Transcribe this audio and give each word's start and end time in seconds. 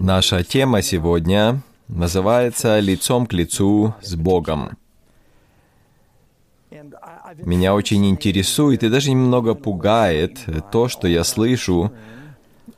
Наша 0.00 0.42
тема 0.42 0.82
сегодня 0.82 1.62
называется 1.86 2.80
«Лицом 2.80 3.26
к 3.26 3.32
лицу 3.32 3.94
с 4.02 4.16
Богом». 4.16 4.76
Меня 7.38 7.74
очень 7.74 8.04
интересует 8.06 8.82
и 8.82 8.88
даже 8.88 9.10
немного 9.10 9.54
пугает 9.54 10.38
то, 10.72 10.88
что 10.88 11.06
я 11.06 11.22
слышу 11.22 11.92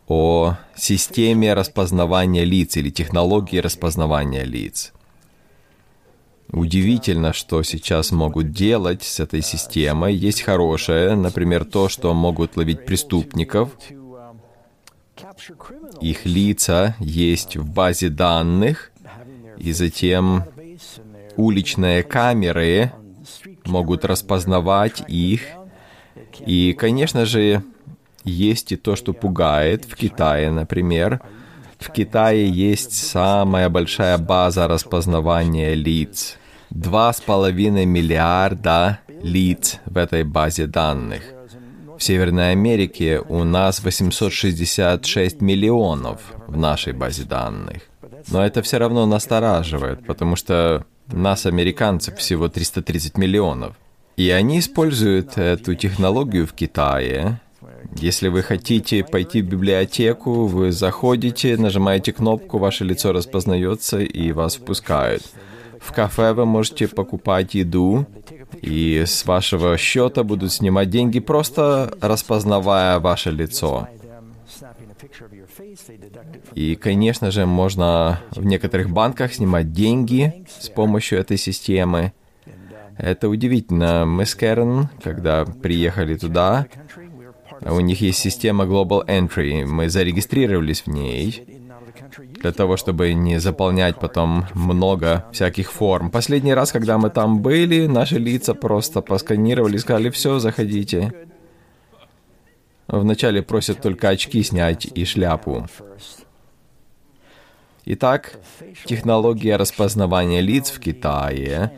о 0.08 0.56
системе 0.76 1.54
распознавания 1.54 2.44
лиц 2.44 2.76
или 2.76 2.90
технологии 2.90 3.58
распознавания 3.58 4.44
лиц. 4.44 4.92
Удивительно, 6.50 7.32
что 7.32 7.62
сейчас 7.62 8.12
могут 8.12 8.52
делать 8.52 9.02
с 9.02 9.20
этой 9.20 9.42
системой. 9.42 10.14
Есть 10.14 10.42
хорошее, 10.42 11.16
например, 11.16 11.64
то, 11.64 11.88
что 11.88 12.12
могут 12.14 12.56
ловить 12.56 12.84
преступников. 12.84 13.70
Их 16.00 16.26
лица 16.26 16.94
есть 16.98 17.56
в 17.56 17.68
базе 17.68 18.08
данных, 18.08 18.92
и 19.56 19.72
затем 19.72 20.44
уличные 21.36 22.02
камеры 22.02 22.92
могут 23.64 24.04
распознавать 24.04 25.02
их. 25.08 25.42
И, 26.44 26.72
конечно 26.74 27.24
же, 27.24 27.62
есть 28.24 28.72
и 28.72 28.76
то, 28.76 28.96
что 28.96 29.12
пугает 29.12 29.84
в 29.84 29.94
Китае, 29.94 30.50
например. 30.50 31.20
В 31.78 31.90
Китае 31.90 32.48
есть 32.48 32.92
самая 32.92 33.68
большая 33.68 34.18
база 34.18 34.66
распознавания 34.66 35.74
лиц. 35.74 36.36
Два 36.70 37.12
с 37.12 37.20
половиной 37.20 37.86
миллиарда 37.86 39.00
лиц 39.22 39.78
в 39.84 39.96
этой 39.96 40.24
базе 40.24 40.66
данных. 40.66 41.22
В 41.98 42.02
Северной 42.02 42.52
Америке 42.52 43.20
у 43.20 43.44
нас 43.44 43.82
866 43.82 45.40
миллионов 45.40 46.20
в 46.46 46.56
нашей 46.56 46.92
базе 46.92 47.24
данных. 47.24 47.82
Но 48.28 48.44
это 48.44 48.62
все 48.62 48.78
равно 48.78 49.06
настораживает, 49.06 50.06
потому 50.06 50.36
что 50.36 50.84
нас, 51.08 51.46
американцев, 51.46 52.16
всего 52.18 52.48
330 52.48 53.16
миллионов. 53.18 53.76
И 54.16 54.30
они 54.30 54.58
используют 54.58 55.38
эту 55.38 55.74
технологию 55.74 56.46
в 56.46 56.52
Китае, 56.52 57.40
если 57.98 58.28
вы 58.28 58.42
хотите 58.42 59.04
пойти 59.04 59.42
в 59.42 59.46
библиотеку, 59.46 60.46
вы 60.46 60.72
заходите, 60.72 61.56
нажимаете 61.56 62.12
кнопку, 62.12 62.58
ваше 62.58 62.84
лицо 62.84 63.12
распознается 63.12 64.00
и 64.00 64.32
вас 64.32 64.56
впускают. 64.56 65.22
В 65.86 65.92
кафе 65.92 66.32
вы 66.32 66.46
можете 66.46 66.88
покупать 66.88 67.54
еду, 67.54 68.06
и 68.60 69.04
с 69.06 69.24
вашего 69.24 69.78
счета 69.78 70.24
будут 70.24 70.52
снимать 70.52 70.90
деньги, 70.90 71.20
просто 71.20 71.96
распознавая 72.00 72.98
ваше 72.98 73.30
лицо. 73.30 73.88
И, 76.54 76.74
конечно 76.74 77.30
же, 77.30 77.46
можно 77.46 78.20
в 78.32 78.44
некоторых 78.44 78.90
банках 78.90 79.32
снимать 79.32 79.72
деньги 79.72 80.44
с 80.58 80.68
помощью 80.68 81.20
этой 81.20 81.36
системы. 81.36 82.12
Это 82.98 83.28
удивительно. 83.28 84.06
Мы 84.06 84.26
с 84.26 84.34
Кэрон, 84.34 84.88
когда 85.02 85.44
приехали 85.44 86.16
туда, 86.16 86.66
у 87.60 87.78
них 87.78 88.00
есть 88.00 88.18
система 88.18 88.64
Global 88.64 89.06
Entry. 89.06 89.64
Мы 89.64 89.88
зарегистрировались 89.88 90.82
в 90.82 90.88
ней 90.88 91.55
для 92.46 92.52
того, 92.52 92.76
чтобы 92.76 93.12
не 93.12 93.40
заполнять 93.40 93.98
потом 93.98 94.46
много 94.54 95.24
всяких 95.32 95.72
форм. 95.72 96.10
Последний 96.12 96.54
раз, 96.54 96.70
когда 96.70 96.96
мы 96.96 97.10
там 97.10 97.40
были, 97.40 97.88
наши 97.88 98.18
лица 98.18 98.54
просто 98.54 99.00
посканировали, 99.00 99.78
сказали, 99.78 100.10
все, 100.10 100.38
заходите. 100.38 101.12
Вначале 102.86 103.42
просят 103.42 103.82
только 103.82 104.10
очки 104.10 104.44
снять 104.44 104.86
и 104.94 105.04
шляпу. 105.04 105.66
Итак, 107.84 108.38
технология 108.84 109.56
распознавания 109.56 110.40
лиц 110.40 110.70
в 110.70 110.78
Китае 110.78 111.72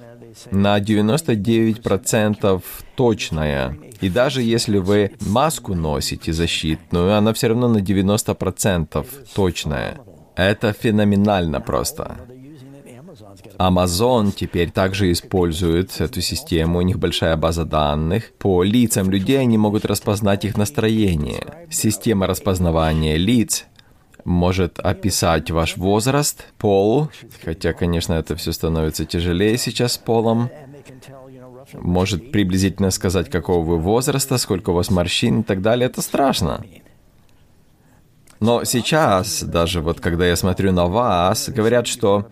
на 0.50 0.78
99% 0.78 2.62
точная. 2.94 3.78
И 4.02 4.10
даже 4.10 4.42
если 4.42 4.76
вы 4.76 5.12
маску 5.20 5.74
носите 5.74 6.34
защитную, 6.34 7.16
она 7.16 7.32
все 7.32 7.48
равно 7.48 7.68
на 7.68 7.78
90% 7.78 9.06
точная. 9.34 9.96
Это 10.38 10.72
феноменально 10.72 11.60
просто. 11.60 12.16
Amazon 13.58 14.30
теперь 14.30 14.70
также 14.70 15.10
использует 15.10 16.00
эту 16.00 16.20
систему, 16.20 16.78
у 16.78 16.82
них 16.82 17.00
большая 17.00 17.36
база 17.36 17.64
данных. 17.64 18.32
По 18.38 18.62
лицам 18.62 19.10
людей 19.10 19.40
они 19.40 19.58
могут 19.58 19.84
распознать 19.84 20.44
их 20.44 20.56
настроение. 20.56 21.66
Система 21.70 22.28
распознавания 22.28 23.16
лиц 23.16 23.66
может 24.24 24.78
описать 24.78 25.50
ваш 25.50 25.76
возраст, 25.76 26.46
пол, 26.56 27.10
хотя, 27.44 27.72
конечно, 27.72 28.12
это 28.12 28.36
все 28.36 28.52
становится 28.52 29.04
тяжелее 29.04 29.58
сейчас 29.58 29.94
с 29.94 29.98
полом, 29.98 30.50
может 31.72 32.30
приблизительно 32.30 32.92
сказать, 32.92 33.28
какого 33.28 33.64
вы 33.64 33.78
возраста, 33.78 34.38
сколько 34.38 34.70
у 34.70 34.74
вас 34.74 34.88
морщин 34.90 35.40
и 35.40 35.42
так 35.42 35.62
далее. 35.62 35.86
Это 35.86 36.00
страшно. 36.00 36.64
Но 38.40 38.64
сейчас, 38.64 39.42
даже 39.42 39.80
вот 39.80 40.00
когда 40.00 40.26
я 40.26 40.36
смотрю 40.36 40.72
на 40.72 40.86
вас, 40.86 41.48
говорят, 41.48 41.86
что 41.86 42.28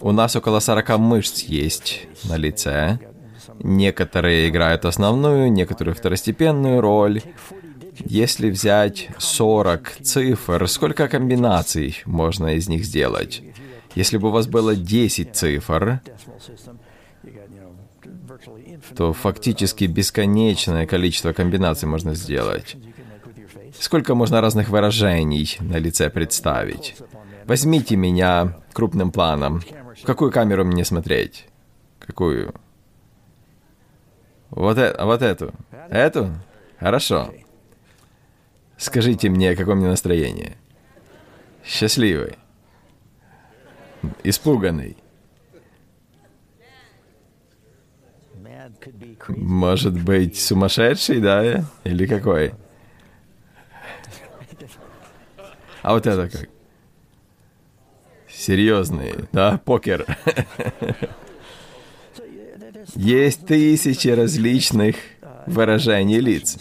у 0.00 0.12
нас 0.12 0.36
около 0.36 0.60
40 0.60 0.98
мышц 0.98 1.42
есть 1.42 2.06
на 2.24 2.36
лице. 2.36 2.98
Некоторые 3.60 4.48
играют 4.48 4.84
основную, 4.84 5.50
некоторые 5.50 5.94
второстепенную 5.94 6.80
роль. 6.80 7.22
Если 8.04 8.50
взять 8.50 9.08
40 9.18 9.98
цифр, 10.02 10.68
сколько 10.68 11.08
комбинаций 11.08 12.02
можно 12.04 12.54
из 12.54 12.68
них 12.68 12.84
сделать? 12.84 13.42
Если 13.94 14.18
бы 14.18 14.28
у 14.28 14.32
вас 14.32 14.46
было 14.46 14.76
10 14.76 15.34
цифр, 15.34 16.00
то 18.94 19.12
фактически 19.14 19.84
бесконечное 19.84 20.86
количество 20.86 21.32
комбинаций 21.32 21.88
можно 21.88 22.14
сделать. 22.14 22.76
Сколько 23.80 24.14
можно 24.14 24.40
разных 24.40 24.68
выражений 24.68 25.56
на 25.60 25.76
лице 25.76 26.10
представить? 26.10 26.96
Возьмите 27.44 27.96
меня 27.96 28.56
крупным 28.72 29.12
планом. 29.12 29.62
В 30.02 30.04
какую 30.04 30.32
камеру 30.32 30.64
мне 30.64 30.84
смотреть? 30.84 31.46
Какую? 31.98 32.54
Вот, 34.50 34.78
э 34.78 34.94
вот 35.04 35.22
эту. 35.22 35.52
Эту? 35.90 36.30
Хорошо. 36.78 37.32
Скажите 38.76 39.28
мне, 39.28 39.54
какое 39.56 39.74
мне 39.74 39.88
настроение? 39.88 40.56
Счастливый. 41.64 42.36
Испуганный. 44.22 44.96
Может 49.28 50.00
быть, 50.02 50.38
сумасшедший, 50.38 51.20
да? 51.20 51.64
Или 51.84 52.06
какой? 52.06 52.52
А 55.86 55.92
вот 55.92 56.04
это 56.04 56.28
как? 56.28 56.48
Серьезный, 58.28 59.14
да? 59.30 59.60
Покер. 59.64 60.04
Есть 62.96 63.46
тысячи 63.46 64.08
различных 64.08 64.96
выражений 65.46 66.18
лиц. 66.18 66.58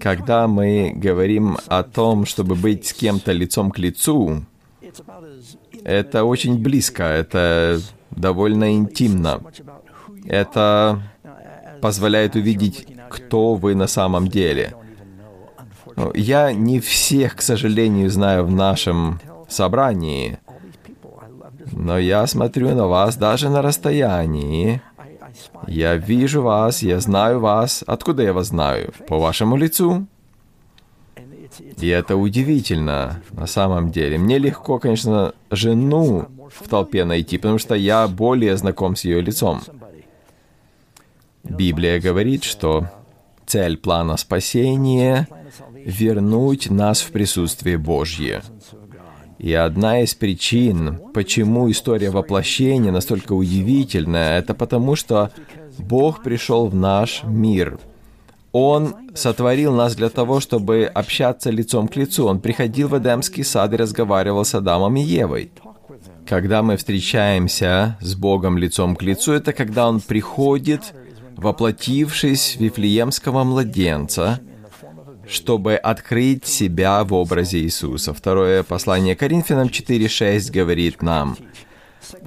Когда 0.00 0.48
мы 0.48 0.94
говорим 0.96 1.58
о 1.68 1.84
том, 1.84 2.26
чтобы 2.26 2.56
быть 2.56 2.88
с 2.88 2.92
кем-то 2.92 3.30
лицом 3.30 3.70
к 3.70 3.78
лицу, 3.78 4.44
это 5.84 6.24
очень 6.24 6.58
близко, 6.58 7.04
это 7.04 7.80
довольно 8.10 8.74
интимно. 8.74 9.44
Это 10.24 11.00
позволяет 11.80 12.34
увидеть, 12.34 12.88
кто 13.08 13.54
вы 13.54 13.76
на 13.76 13.86
самом 13.86 14.26
деле. 14.26 14.74
Я 16.14 16.52
не 16.52 16.80
всех, 16.80 17.36
к 17.36 17.42
сожалению, 17.42 18.10
знаю 18.10 18.44
в 18.44 18.50
нашем 18.50 19.20
собрании, 19.48 20.38
но 21.72 21.98
я 21.98 22.26
смотрю 22.26 22.74
на 22.74 22.86
вас 22.86 23.16
даже 23.16 23.48
на 23.48 23.62
расстоянии. 23.62 24.82
Я 25.66 25.96
вижу 25.96 26.42
вас, 26.42 26.82
я 26.82 27.00
знаю 27.00 27.40
вас. 27.40 27.82
Откуда 27.86 28.22
я 28.22 28.32
вас 28.32 28.48
знаю? 28.48 28.92
По 29.08 29.18
вашему 29.18 29.56
лицу. 29.56 30.06
И 31.78 31.88
это 31.88 32.16
удивительно, 32.16 33.22
на 33.32 33.46
самом 33.46 33.90
деле. 33.90 34.18
Мне 34.18 34.38
легко, 34.38 34.78
конечно, 34.78 35.32
жену 35.50 36.26
в 36.50 36.68
толпе 36.68 37.04
найти, 37.04 37.38
потому 37.38 37.58
что 37.58 37.74
я 37.74 38.06
более 38.08 38.56
знаком 38.56 38.96
с 38.96 39.04
ее 39.04 39.20
лицом. 39.20 39.62
Библия 41.44 42.00
говорит, 42.00 42.44
что 42.44 42.90
цель 43.46 43.78
плана 43.78 44.16
спасения— 44.16 45.28
вернуть 45.86 46.68
нас 46.68 47.00
в 47.00 47.12
присутствие 47.12 47.78
Божье. 47.78 48.42
И 49.38 49.52
одна 49.52 50.00
из 50.00 50.14
причин, 50.14 51.00
почему 51.14 51.70
история 51.70 52.10
воплощения 52.10 52.90
настолько 52.90 53.34
удивительная, 53.34 54.38
это 54.38 54.54
потому 54.54 54.96
что 54.96 55.30
Бог 55.78 56.22
пришел 56.22 56.66
в 56.66 56.74
наш 56.74 57.22
мир. 57.22 57.78
Он 58.50 58.96
сотворил 59.14 59.74
нас 59.74 59.94
для 59.94 60.08
того, 60.08 60.40
чтобы 60.40 60.90
общаться 60.92 61.50
лицом 61.50 61.86
к 61.86 61.96
лицу. 61.96 62.26
Он 62.26 62.40
приходил 62.40 62.88
в 62.88 62.98
Эдемский 62.98 63.44
сад 63.44 63.72
и 63.74 63.76
разговаривал 63.76 64.44
с 64.44 64.54
Адамом 64.54 64.96
и 64.96 65.02
Евой. 65.02 65.52
Когда 66.26 66.62
мы 66.62 66.76
встречаемся 66.78 67.98
с 68.00 68.14
Богом 68.14 68.58
лицом 68.58 68.96
к 68.96 69.02
лицу, 69.02 69.32
это 69.32 69.52
когда 69.52 69.88
Он 69.88 70.00
приходит, 70.00 70.94
воплотившись 71.36 72.56
в 72.56 72.60
Вифлеемского 72.60 73.44
младенца, 73.44 74.40
чтобы 75.28 75.74
открыть 75.76 76.46
себя 76.46 77.02
в 77.04 77.12
образе 77.12 77.58
Иисуса. 77.60 78.14
Второе 78.14 78.62
послание 78.62 79.16
Коринфянам 79.16 79.68
4.6 79.68 80.52
говорит 80.52 81.02
нам, 81.02 81.36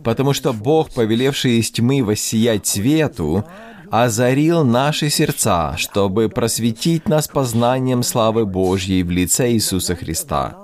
«Потому 0.03 0.33
что 0.33 0.53
Бог, 0.53 0.91
повелевший 0.91 1.59
из 1.59 1.71
тьмы 1.71 2.03
воссиять 2.03 2.67
свету, 2.67 3.45
озарил 3.89 4.63
наши 4.63 5.09
сердца, 5.09 5.75
чтобы 5.77 6.29
просветить 6.29 7.07
нас 7.07 7.27
познанием 7.27 8.03
славы 8.03 8.45
Божьей 8.45 9.03
в 9.03 9.11
лице 9.11 9.51
Иисуса 9.51 9.95
Христа». 9.95 10.57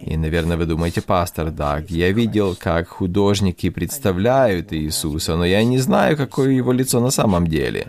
И, 0.00 0.16
наверное, 0.16 0.56
вы 0.56 0.64
думаете, 0.64 1.02
пастор 1.02 1.50
Даг, 1.50 1.90
я 1.90 2.10
видел, 2.10 2.56
как 2.58 2.88
художники 2.88 3.68
представляют 3.68 4.72
Иисуса, 4.72 5.36
но 5.36 5.44
я 5.44 5.62
не 5.62 5.78
знаю, 5.78 6.16
какое 6.16 6.52
его 6.52 6.72
лицо 6.72 7.00
на 7.00 7.10
самом 7.10 7.46
деле. 7.46 7.88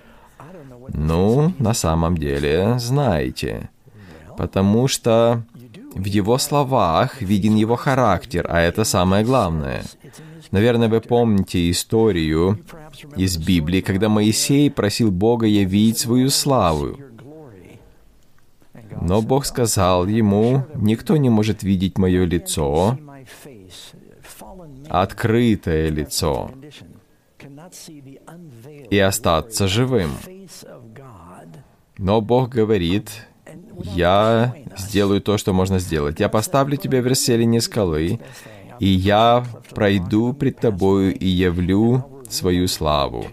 Ну, 0.89 1.53
на 1.59 1.73
самом 1.73 2.17
деле, 2.17 2.77
знаете. 2.79 3.69
Потому 4.37 4.87
что 4.87 5.43
в 5.93 6.05
его 6.05 6.37
словах 6.37 7.21
виден 7.21 7.55
его 7.55 7.75
характер, 7.75 8.45
а 8.49 8.59
это 8.59 8.83
самое 8.83 9.23
главное. 9.23 9.83
Наверное, 10.51 10.89
вы 10.89 11.01
помните 11.01 11.69
историю 11.69 12.59
из 13.15 13.37
Библии, 13.37 13.81
когда 13.81 14.09
Моисей 14.09 14.69
просил 14.69 15.11
Бога 15.11 15.45
явить 15.45 15.99
свою 15.99 16.29
славу. 16.29 16.97
Но 19.01 19.21
Бог 19.21 19.45
сказал 19.45 20.07
ему, 20.07 20.65
«Никто 20.75 21.17
не 21.17 21.29
может 21.29 21.63
видеть 21.63 21.97
мое 21.97 22.25
лицо, 22.25 22.97
открытое 24.89 25.89
лицо, 25.89 26.51
и 28.89 28.99
остаться 28.99 29.67
живым». 29.67 30.11
Но 31.97 32.21
Бог 32.21 32.49
говорит, 32.49 33.27
«Я 33.83 34.55
сделаю 34.77 35.21
то, 35.21 35.37
что 35.37 35.53
можно 35.53 35.79
сделать. 35.79 36.19
Я 36.19 36.29
поставлю 36.29 36.77
тебя 36.77 37.01
в 37.01 37.07
расселение 37.07 37.61
скалы, 37.61 38.19
и 38.79 38.87
я 38.87 39.45
пройду 39.75 40.33
пред 40.33 40.59
тобою 40.59 41.15
и 41.15 41.27
явлю 41.27 42.05
свою 42.29 42.67
славу». 42.67 43.25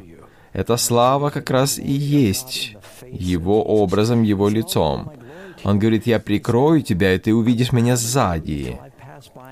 Эта 0.52 0.76
слава 0.76 1.31
как 1.31 1.50
раз 1.50 1.78
и 1.78 1.93
есть 1.93 2.76
его 3.06 3.62
образом, 3.62 4.22
его 4.22 4.49
лицом. 4.49 5.12
Он 5.64 5.78
говорит, 5.78 6.06
я 6.06 6.19
прикрою 6.19 6.82
тебя, 6.82 7.14
и 7.14 7.19
ты 7.19 7.34
увидишь 7.34 7.72
меня 7.72 7.96
сзади. 7.96 8.78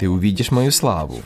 Ты 0.01 0.09
увидишь 0.09 0.51
мою 0.51 0.71
славу. 0.71 1.21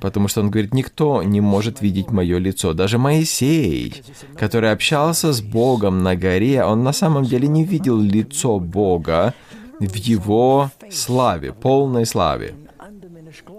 Потому 0.00 0.28
что 0.28 0.40
он 0.40 0.50
говорит, 0.50 0.72
никто 0.74 1.22
не 1.22 1.40
может 1.40 1.82
видеть 1.82 2.10
мое 2.10 2.38
лицо. 2.38 2.72
Даже 2.72 2.98
Моисей, 2.98 4.02
который 4.36 4.72
общался 4.72 5.32
с 5.32 5.42
Богом 5.42 6.02
на 6.02 6.16
горе, 6.16 6.64
он 6.64 6.82
на 6.82 6.92
самом 6.92 7.24
деле 7.24 7.48
не 7.48 7.64
видел 7.64 8.00
лицо 8.00 8.58
Бога 8.58 9.34
в 9.78 9.94
его 9.94 10.70
славе, 10.90 11.52
полной 11.52 12.06
славе. 12.06 12.54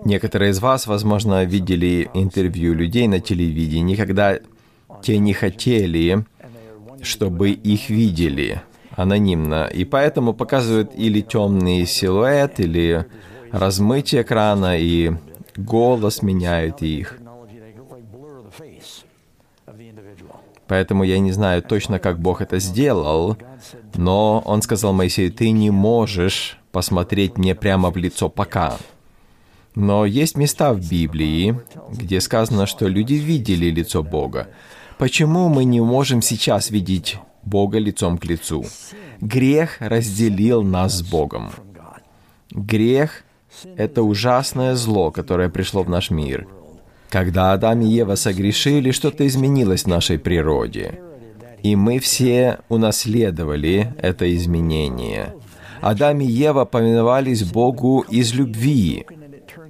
Некоторые 0.04 0.52
из 0.52 0.60
вас, 0.60 0.88
возможно, 0.88 1.46
видели 1.46 2.10
интервью 2.14 2.74
людей 2.74 3.08
на 3.08 3.20
телевидении, 3.20 3.96
когда 3.96 4.40
те 5.02 5.20
не 5.20 5.34
хотели, 5.34 6.26
чтобы 7.02 7.52
их 7.52 7.90
видели 7.90 8.62
анонимно, 8.96 9.70
и 9.74 9.86
поэтому 9.86 10.34
показывают 10.34 10.92
или 10.96 11.22
темный 11.22 11.86
силуэт, 11.86 12.60
или 12.60 13.06
размытие 13.52 14.24
экрана, 14.24 14.78
и 14.78 15.14
голос 15.62 16.22
меняют 16.22 16.81
их. 16.81 17.19
Поэтому 20.68 21.04
я 21.04 21.19
не 21.19 21.31
знаю 21.31 21.62
точно, 21.62 22.00
как 22.00 22.19
Бог 22.19 22.42
это 22.42 22.60
сделал, 22.60 23.38
но 23.96 24.42
Он 24.46 24.62
сказал 24.62 24.94
Моисею, 24.94 25.31
ты 25.31 25.52
не 25.52 25.69
можешь 25.69 26.58
посмотреть 26.72 27.38
мне 27.38 27.56
прямо 27.56 27.90
в 27.92 27.98
лицо 27.98 28.30
пока. 28.30 28.78
Но 29.75 30.06
есть 30.06 30.38
места 30.38 30.74
в 30.74 30.80
Библии, 30.90 31.60
где 31.90 32.22
сказано, 32.22 32.66
что 32.66 32.88
люди 32.88 33.16
видели 33.16 33.66
лицо 33.66 34.04
Бога. 34.04 34.48
Почему 34.98 35.50
мы 35.50 35.64
не 35.64 35.81
можем 35.81 36.22
сейчас 36.22 36.69
видеть 36.69 37.18
Бога 37.44 37.78
лицом 37.78 38.18
к 38.18 38.25
лицу? 38.25 38.66
Грех 39.19 39.78
разделил 39.80 40.64
нас 40.64 41.00
с 41.00 41.02
Богом. 41.02 41.52
Грех— 42.52 43.24
это 43.75 44.03
ужасное 44.03 44.75
зло, 44.75 45.12
которое 45.12 45.50
пришло 45.50 45.83
в 45.83 45.89
наш 45.89 46.09
мир. 46.09 46.48
Когда 47.09 47.51
Адам 47.51 47.81
и 47.81 47.86
Ева 47.86 48.15
согрешили, 48.15 48.92
что-то 48.92 49.27
изменилось 49.27 49.83
в 49.83 49.88
нашей 49.88 50.18
природе. 50.18 51.01
И 51.62 51.75
мы 51.75 52.00
все 52.00 52.59
унаследовали 52.69 53.94
это 53.98 54.33
изменение. 54.36 55.36
Адам 55.81 56.21
и 56.21 56.25
Ева 56.25 56.65
повиновались 56.65 57.44
Богу 57.44 58.06
из 58.09 58.33
любви. 58.33 59.06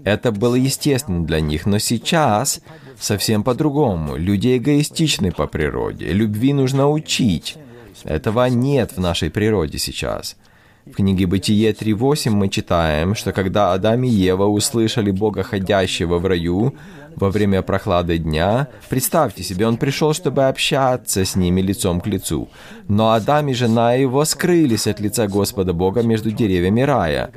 Это 0.03 0.31
было 0.31 0.55
естественно 0.55 1.25
для 1.25 1.41
них, 1.41 1.65
но 1.65 1.79
сейчас 1.79 2.61
совсем 2.99 3.43
по-другому. 3.43 4.15
Люди 4.15 4.57
эгоистичны 4.57 5.31
по 5.31 5.47
природе. 5.47 6.11
Любви 6.13 6.53
нужно 6.53 6.89
учить. 6.89 7.57
Этого 8.03 8.45
нет 8.45 8.93
в 8.95 8.99
нашей 8.99 9.29
природе 9.29 9.77
сейчас. 9.77 10.37
В 10.85 10.93
книге 10.93 11.27
Бытие 11.27 11.73
3.8 11.73 12.31
мы 12.31 12.49
читаем, 12.49 13.13
что 13.13 13.33
когда 13.33 13.73
Адам 13.73 14.03
и 14.03 14.09
Ева 14.09 14.45
услышали 14.45 15.11
Бога, 15.11 15.43
ходящего 15.43 16.17
в 16.17 16.25
раю, 16.25 16.73
во 17.15 17.29
время 17.29 17.61
прохлады 17.61 18.17
дня, 18.17 18.67
представьте 18.89 19.43
себе, 19.43 19.67
он 19.67 19.77
пришел, 19.77 20.13
чтобы 20.13 20.47
общаться 20.47 21.23
с 21.23 21.35
ними 21.35 21.61
лицом 21.61 22.01
к 22.01 22.07
лицу. 22.07 22.49
Но 22.87 23.11
Адам 23.11 23.49
и 23.49 23.53
жена 23.53 23.93
его 23.93 24.25
скрылись 24.25 24.87
от 24.87 24.99
лица 24.99 25.27
Господа 25.27 25.73
Бога 25.73 26.01
между 26.01 26.31
деревьями 26.31 26.81
рая. 26.81 27.29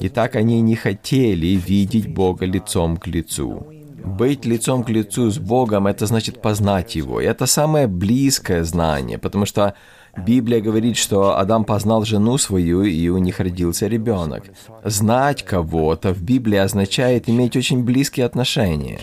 И 0.00 0.08
так 0.08 0.34
они 0.34 0.60
не 0.62 0.74
хотели 0.74 1.46
видеть 1.46 2.12
Бога 2.12 2.44
лицом 2.44 2.96
к 2.96 3.06
лицу. 3.06 3.66
Быть 4.04 4.44
лицом 4.46 4.82
к 4.82 4.90
лицу 4.90 5.30
с 5.30 5.38
Богом— 5.38 5.86
это 5.86 6.06
значит 6.06 6.42
познать 6.42 6.96
Его. 6.96 7.20
И 7.20 7.24
это 7.24 7.46
самое 7.46 7.86
близкое 7.86 8.64
знание, 8.64 9.18
потому 9.18 9.46
что 9.46 9.74
Библия 10.16 10.60
говорит, 10.60 10.96
что 10.96 11.38
Адам 11.38 11.64
познал 11.64 12.04
жену 12.04 12.36
свою, 12.38 12.82
и 12.82 13.08
у 13.08 13.18
них 13.18 13.40
родился 13.40 13.86
ребенок. 13.86 14.44
Знать 14.84 15.42
кого-то 15.42 16.12
в 16.12 16.22
Библии 16.22 16.58
означает 16.58 17.28
иметь 17.28 17.56
очень 17.56 17.82
близкие 17.82 18.26
отношения. 18.26 19.00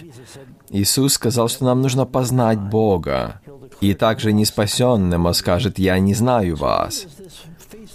Иисус 0.69 1.13
сказал, 1.13 1.49
что 1.49 1.65
нам 1.65 1.81
нужно 1.81 2.05
познать 2.05 2.59
Бога. 2.59 3.41
И 3.81 3.93
также 3.93 4.33
неспасенному 4.33 5.33
скажет, 5.33 5.79
«Я 5.79 5.97
не 5.99 6.13
знаю 6.13 6.55
вас». 6.55 7.07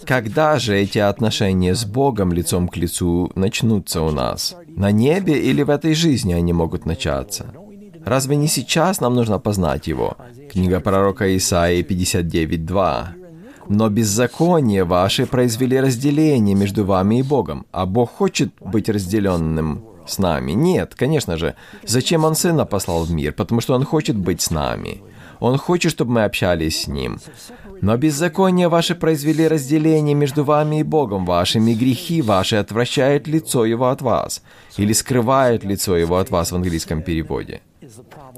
Когда 0.04 0.58
же 0.58 0.76
эти 0.76 0.98
отношения 0.98 1.74
с 1.74 1.84
Богом 1.84 2.32
лицом 2.32 2.68
к 2.68 2.76
лицу 2.76 3.30
начнутся 3.34 4.02
у 4.02 4.10
нас? 4.10 4.54
На 4.68 4.90
небе 4.90 5.40
или 5.40 5.62
в 5.62 5.70
этой 5.70 5.94
жизни 5.94 6.32
они 6.34 6.52
могут 6.52 6.84
начаться? 6.84 7.46
Разве 8.04 8.36
не 8.36 8.48
сейчас 8.48 9.00
нам 9.00 9.14
нужно 9.14 9.38
познать 9.38 9.86
Его? 9.86 10.16
Книга 10.50 10.80
пророка 10.80 11.36
Исаии 11.36 11.82
59.2. 11.82 13.04
«Но 13.68 13.88
беззаконие 13.88 14.84
ваши 14.84 15.26
произвели 15.26 15.80
разделение 15.80 16.54
между 16.54 16.84
вами 16.84 17.20
и 17.20 17.22
Богом, 17.22 17.64
а 17.72 17.86
Бог 17.86 18.10
хочет 18.10 18.50
быть 18.60 18.90
разделенным 18.90 19.84
с 20.06 20.18
нами. 20.18 20.52
Нет, 20.52 20.94
конечно 20.94 21.36
же. 21.36 21.54
Зачем 21.82 22.24
Он 22.24 22.34
Сына 22.34 22.66
послал 22.66 23.04
в 23.04 23.10
мир? 23.10 23.32
Потому 23.32 23.60
что 23.60 23.74
Он 23.74 23.84
хочет 23.84 24.16
быть 24.16 24.42
с 24.42 24.50
нами. 24.50 25.02
Он 25.40 25.58
хочет, 25.58 25.92
чтобы 25.92 26.12
мы 26.12 26.24
общались 26.24 26.82
с 26.82 26.88
Ним. 26.88 27.20
Но 27.80 27.96
беззаконие 27.96 28.68
ваши 28.68 28.94
произвели 28.94 29.48
разделение 29.48 30.14
между 30.14 30.44
вами 30.44 30.80
и 30.80 30.82
Богом 30.82 31.26
вашим, 31.26 31.66
грехи 31.66 32.22
ваши 32.22 32.56
отвращают 32.56 33.26
лицо 33.26 33.64
Его 33.64 33.88
от 33.88 34.00
вас, 34.02 34.42
или 34.76 34.92
скрывают 34.92 35.64
лицо 35.64 35.96
Его 35.96 36.16
от 36.16 36.30
вас 36.30 36.52
в 36.52 36.54
английском 36.54 37.02
переводе. 37.02 37.60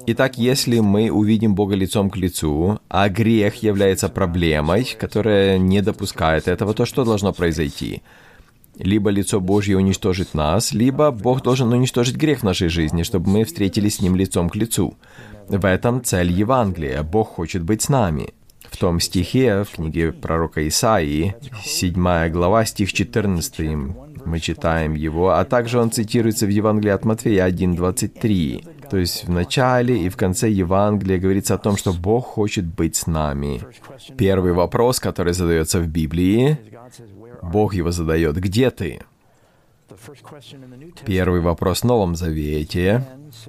Итак, 0.07 0.37
если 0.37 0.79
мы 0.79 1.09
увидим 1.11 1.55
Бога 1.55 1.75
лицом 1.75 2.09
к 2.09 2.17
лицу, 2.17 2.79
а 2.89 3.09
грех 3.09 3.63
является 3.63 4.09
проблемой, 4.09 4.95
которая 4.99 5.57
не 5.57 5.81
допускает 5.81 6.47
этого, 6.47 6.73
то 6.73 6.85
что 6.85 7.03
должно 7.03 7.33
произойти? 7.33 8.01
Либо 8.77 9.09
лицо 9.09 9.39
Божье 9.39 9.77
уничтожит 9.77 10.33
нас, 10.33 10.71
либо 10.71 11.11
Бог 11.11 11.41
должен 11.41 11.73
уничтожить 11.73 12.15
грех 12.15 12.39
в 12.39 12.43
нашей 12.43 12.69
жизни, 12.69 13.03
чтобы 13.03 13.29
мы 13.29 13.43
встретились 13.43 13.95
с 13.95 14.01
Ним 14.01 14.15
лицом 14.15 14.49
к 14.49 14.55
лицу. 14.55 14.95
В 15.47 15.65
этом 15.65 16.03
цель 16.03 16.31
Евангелия. 16.31 17.01
Бог 17.03 17.29
хочет 17.29 17.63
быть 17.63 17.81
с 17.81 17.89
нами. 17.89 18.33
В 18.69 18.77
том 18.77 18.99
стихе, 18.99 19.63
в 19.63 19.75
книге 19.75 20.11
пророка 20.11 20.67
Исаии, 20.67 21.35
7 21.63 22.29
глава, 22.29 22.65
стих 22.65 22.93
14, 22.93 23.59
мы 24.25 24.39
читаем 24.39 24.93
его, 24.93 25.31
а 25.31 25.45
также 25.45 25.79
он 25.79 25.89
цитируется 25.89 26.45
в 26.45 26.49
Евангелии 26.49 26.91
от 26.91 27.05
Матфея 27.05 27.47
1.23. 27.47 28.76
То 28.89 28.97
есть 28.97 29.25
в 29.25 29.29
начале 29.29 30.05
и 30.05 30.09
в 30.09 30.17
конце 30.17 30.49
Евангелия 30.49 31.19
говорится 31.19 31.55
о 31.55 31.57
том, 31.57 31.77
что 31.77 31.93
Бог 31.93 32.25
хочет 32.25 32.65
быть 32.65 32.95
с 32.95 33.07
нами. 33.07 33.61
Первый 34.17 34.53
вопрос, 34.53 34.99
который 34.99 35.33
задается 35.33 35.79
в 35.79 35.87
Библии, 35.87 36.57
Бог 37.41 37.73
его 37.73 37.91
задает, 37.91 38.35
где 38.37 38.69
ты? 38.71 39.01
Первый 41.05 41.41
вопрос 41.41 41.81
в 41.81 41.85
Новом 41.85 42.15
Завете. 42.15 43.05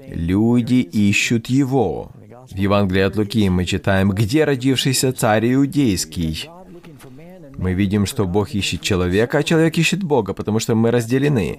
Люди 0.07 0.81
ищут 1.09 1.49
Его. 1.49 2.11
В 2.51 2.57
Евангелии 2.57 3.03
от 3.03 3.17
Луки 3.17 3.49
мы 3.51 3.65
читаем, 3.65 4.11
где 4.11 4.45
родившийся 4.45 5.13
царь 5.13 5.53
иудейский. 5.53 6.49
Мы 7.59 7.75
видим, 7.75 8.07
что 8.07 8.25
Бог 8.25 8.51
ищет 8.55 8.83
человека, 8.83 9.39
а 9.39 9.43
человек 9.43 9.77
ищет 9.79 10.05
Бога, 10.05 10.33
потому 10.33 10.61
что 10.61 10.77
мы 10.77 10.93
разделены. 10.93 11.59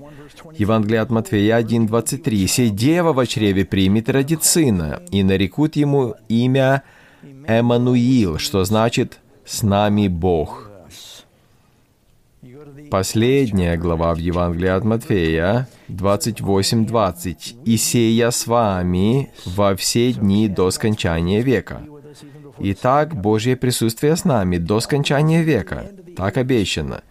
Евангелие 0.57 1.01
от 1.01 1.09
Матфея 1.09 1.59
1.23. 1.59 2.47
«Сей 2.47 2.69
дева 2.69 3.11
в 3.11 3.27
чреве 3.27 3.65
примет 3.65 4.07
и 4.07 4.13
родит 4.13 4.45
сына, 4.45 5.01
и 5.11 5.23
нарекут 5.23 5.75
ему 5.75 6.15
имя 6.29 6.83
Эммануил, 7.45 8.37
что 8.37 8.63
значит 8.63 9.19
«с 9.45 9.61
нами 9.61 10.07
Бог». 10.07 10.69
Последняя 12.89 13.75
глава 13.75 14.15
в 14.15 14.19
Евангелии 14.19 14.69
от 14.69 14.85
Матфея, 14.85 15.67
28.20. 15.89 17.57
«И 17.65 17.75
сея 17.75 18.31
с 18.31 18.47
вами 18.47 19.33
во 19.45 19.75
все 19.75 20.13
дни 20.13 20.47
до 20.47 20.71
скончания 20.71 21.41
века». 21.41 21.81
Итак, 22.61 23.15
Божье 23.15 23.55
присутствие 23.55 24.15
с 24.15 24.25
нами 24.25 24.57
до 24.57 24.79
скончания 24.79 25.41
века. 25.41 25.91
Так 26.15 26.37
обещано. 26.37 27.03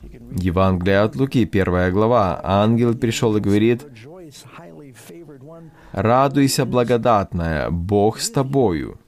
Евангелие 0.00 1.00
от 1.00 1.16
Луки, 1.16 1.44
первая 1.44 1.90
глава. 1.92 2.40
Ангел 2.42 2.94
пришел 2.94 3.36
и 3.36 3.40
говорит, 3.40 3.86
«Радуйся, 5.92 6.64
благодатная, 6.64 7.70
Бог 7.70 8.18
с 8.18 8.30
тобою». 8.30 8.98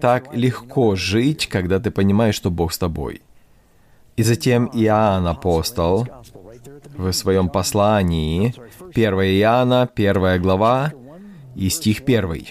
Так 0.00 0.34
легко 0.34 0.94
жить, 0.94 1.48
когда 1.48 1.80
ты 1.80 1.90
понимаешь, 1.90 2.34
что 2.34 2.50
Бог 2.50 2.72
с 2.72 2.78
тобой. 2.78 3.22
И 4.16 4.22
затем 4.22 4.70
Иоанн 4.74 5.26
апостол 5.26 6.06
в 6.96 7.12
своем 7.12 7.48
послании, 7.48 8.54
1 8.94 9.14
Иоанна, 9.14 9.88
1 9.94 10.42
глава, 10.42 10.92
и 11.54 11.68
стих 11.68 12.02
1. 12.06 12.46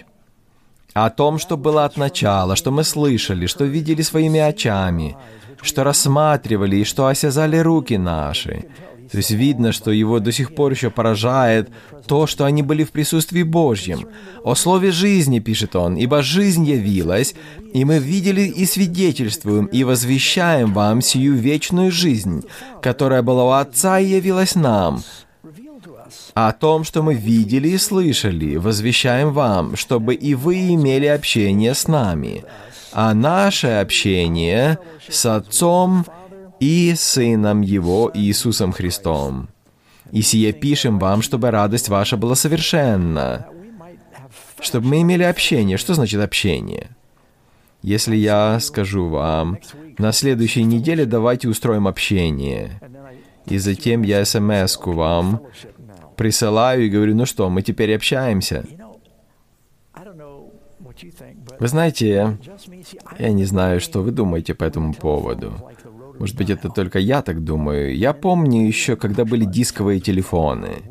О 0.94 1.10
том, 1.10 1.38
что 1.38 1.58
было 1.58 1.86
от 1.86 1.98
начала, 1.98 2.56
что 2.56 2.72
мы 2.72 2.84
слышали, 2.84 3.46
что 3.46 3.66
видели 3.66 4.02
своими 4.02 4.40
очами, 4.40 5.16
что 5.62 5.84
рассматривали 5.84 6.78
и 6.78 6.84
что 6.84 7.08
осязали 7.08 7.58
руки 7.58 7.98
наши. 7.98 8.66
То 9.12 9.18
есть 9.18 9.32
видно, 9.32 9.72
что 9.72 9.92
его 9.92 10.20
до 10.20 10.32
сих 10.32 10.54
пор 10.54 10.72
еще 10.72 10.90
поражает 10.90 11.70
то, 12.08 12.28
что 12.28 12.46
они 12.46 12.62
были 12.62 12.84
в 12.84 12.92
присутствии 12.92 13.44
Божьем. 13.44 14.08
О 14.44 14.56
слове 14.56 14.92
жизни, 14.92 15.40
пишет 15.40 15.76
он, 15.76 15.96
ибо 15.96 16.22
жизнь 16.22 16.66
явилась, 16.66 17.36
и 17.74 17.86
мы 17.86 18.00
видели 18.00 18.42
и 18.42 18.66
свидетельствуем, 18.66 19.66
и 19.68 19.84
возвещаем 19.84 20.74
вам 20.74 21.02
сию 21.02 21.36
вечную 21.36 21.92
жизнь, 21.92 22.44
которая 22.82 23.22
была 23.22 23.46
у 23.46 23.52
Отца 23.52 24.00
и 24.00 24.08
явилась 24.08 24.56
нам. 24.56 25.04
О 26.34 26.52
том, 26.54 26.84
что 26.84 27.04
мы 27.04 27.14
видели 27.14 27.70
и 27.70 27.78
слышали, 27.78 28.56
возвещаем 28.56 29.32
вам, 29.32 29.76
чтобы 29.76 30.16
и 30.16 30.36
вы 30.36 30.74
имели 30.74 31.06
общение 31.06 31.74
с 31.74 31.88
нами. 31.88 32.44
А 32.94 33.14
наше 33.14 33.68
общение 33.68 34.80
с 35.10 35.26
Отцом 35.26 36.06
и 36.60 36.94
Сыном 36.96 37.62
Его 37.62 38.12
Иисусом 38.14 38.72
Христом. 38.72 39.50
И 40.12 40.22
сие 40.22 40.54
пишем 40.54 41.00
вам, 41.00 41.22
чтобы 41.22 41.52
радость 41.52 41.90
ваша 41.90 42.18
была 42.18 42.36
совершенна, 42.36 43.48
чтобы 44.62 44.88
мы 44.88 45.02
имели 45.02 45.24
общение. 45.24 45.78
Что 45.78 45.94
значит 45.94 46.22
общение? 46.22 46.90
Если 47.82 48.16
я 48.16 48.60
скажу 48.60 49.08
вам, 49.08 49.60
на 49.98 50.12
следующей 50.12 50.64
неделе 50.64 51.06
давайте 51.06 51.48
устроим 51.48 51.88
общение, 51.88 52.80
и 53.46 53.58
затем 53.58 54.02
я 54.02 54.26
смс-ку 54.26 54.92
вам 54.92 55.42
присылаю 56.18 56.86
и 56.86 56.90
говорю, 56.90 57.16
ну 57.16 57.26
что, 57.26 57.50
мы 57.50 57.62
теперь 57.62 57.96
общаемся. 57.96 58.66
Вы 61.60 61.68
знаете, 61.68 62.38
я 63.20 63.32
не 63.32 63.46
знаю, 63.46 63.80
что 63.80 64.02
вы 64.02 64.12
думаете 64.12 64.54
по 64.54 64.64
этому 64.64 64.94
поводу. 64.94 65.54
Может 66.20 66.36
быть, 66.36 66.50
это 66.50 66.70
только 66.70 67.00
я 67.00 67.22
так 67.22 67.44
думаю. 67.44 67.96
Я 67.96 68.14
помню 68.14 68.68
еще, 68.68 68.96
когда 68.96 69.24
были 69.24 69.46
дисковые 69.46 70.00
телефоны. 70.00 70.82